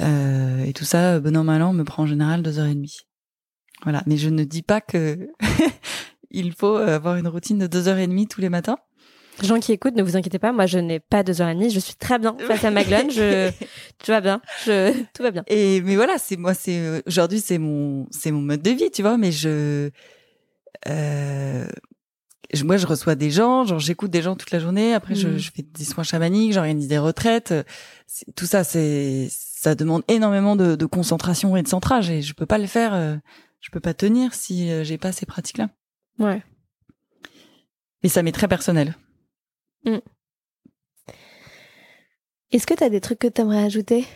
[0.00, 2.74] Euh, et tout ça, bon an mal an, me prend en général deux heures et
[2.74, 2.98] demie.
[3.82, 4.02] Voilà.
[4.06, 5.28] Mais je ne dis pas que
[6.30, 8.78] il faut avoir une routine de deux heures et demie tous les matins.
[9.42, 11.70] Gens qui écoutent, ne vous inquiétez pas, moi je n'ai pas deux heures et demie,
[11.70, 13.50] je suis très bien face à Maglone, je,
[14.02, 15.44] tu vas bien, je, tout va bien.
[15.48, 19.02] Et mais voilà, c'est moi, c'est aujourd'hui c'est mon, c'est mon mode de vie, tu
[19.02, 19.90] vois, mais je,
[20.88, 21.66] euh,
[22.64, 25.50] moi je reçois des gens, genre j'écoute des gens toute la journée, après je, je,
[25.50, 27.54] fais des soins chamaniques, j'organise des retraites,
[28.36, 32.46] tout ça c'est ça demande énormément de, de, concentration et de centrage et je peux
[32.46, 33.14] pas le faire, euh,
[33.60, 35.68] je peux pas tenir si euh, j'ai pas ces pratiques-là.
[36.18, 36.42] Ouais.
[38.02, 38.96] Et ça m'est très personnel.
[39.84, 39.98] Mm.
[42.52, 44.06] Est-ce que tu as des trucs que tu aimerais ajouter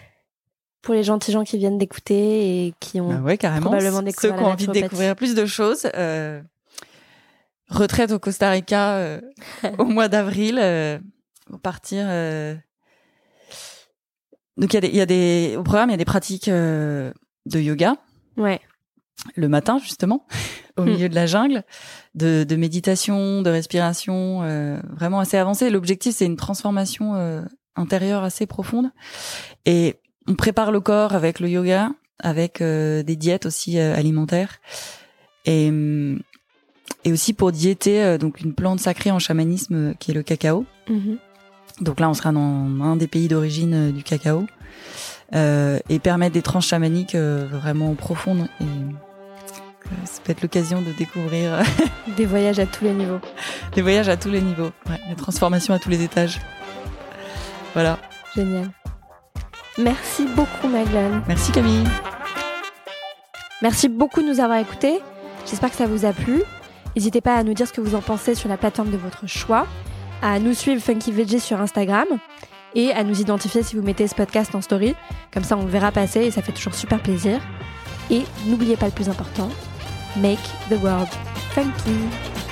[0.82, 3.66] pour les gentils gens qui viennent d'écouter et qui ont bah ouais, carrément.
[3.66, 5.88] probablement découvert Ceux qui ont envie de découvrir plus de choses.
[5.94, 6.40] Euh,
[7.68, 9.20] retraite au Costa Rica euh,
[9.78, 10.60] au mois d'avril
[11.46, 12.06] pour partir
[14.56, 16.04] donc il y a des, il y a des, au programme il y a des
[16.04, 17.12] pratiques euh,
[17.46, 17.96] de yoga.
[18.36, 18.60] Ouais.
[19.34, 20.26] Le matin justement,
[20.76, 20.86] au hmm.
[20.86, 21.62] milieu de la jungle,
[22.14, 25.70] de, de méditation, de respiration, euh, vraiment assez avancé.
[25.70, 27.42] L'objectif c'est une transformation euh,
[27.76, 28.90] intérieure assez profonde.
[29.64, 29.96] Et
[30.26, 34.60] on prépare le corps avec le yoga, avec des diètes aussi alimentaires.
[35.44, 35.70] Et
[37.04, 40.64] et aussi pour diéter donc une plante sacrée en chamanisme qui est le cacao.
[40.88, 41.18] Mm-hmm.
[41.80, 44.46] Donc là, on sera dans un des pays d'origine euh, du cacao
[45.34, 48.48] euh, et permettre des tranches chamaniques euh, vraiment profondes.
[48.60, 48.64] Et
[50.04, 51.62] ça peut être l'occasion de découvrir
[52.16, 53.20] des voyages à tous les niveaux.
[53.74, 56.40] Des voyages à tous les niveaux, ouais, des transformations à tous les étages.
[57.74, 57.98] Voilà.
[58.34, 58.70] Génial.
[59.78, 61.22] Merci beaucoup, Maglan.
[61.28, 61.84] Merci, Camille.
[63.62, 65.00] Merci beaucoup de nous avoir écoutés.
[65.48, 66.42] J'espère que ça vous a plu.
[66.94, 69.26] N'hésitez pas à nous dire ce que vous en pensez sur la plateforme de votre
[69.26, 69.66] choix
[70.22, 72.06] à nous suivre Funky Veggie sur Instagram
[72.74, 74.94] et à nous identifier si vous mettez ce podcast en story.
[75.32, 77.40] Comme ça, on le verra passer et ça fait toujours super plaisir.
[78.10, 79.48] Et n'oubliez pas le plus important,
[80.16, 81.08] make the world
[81.54, 82.45] funky.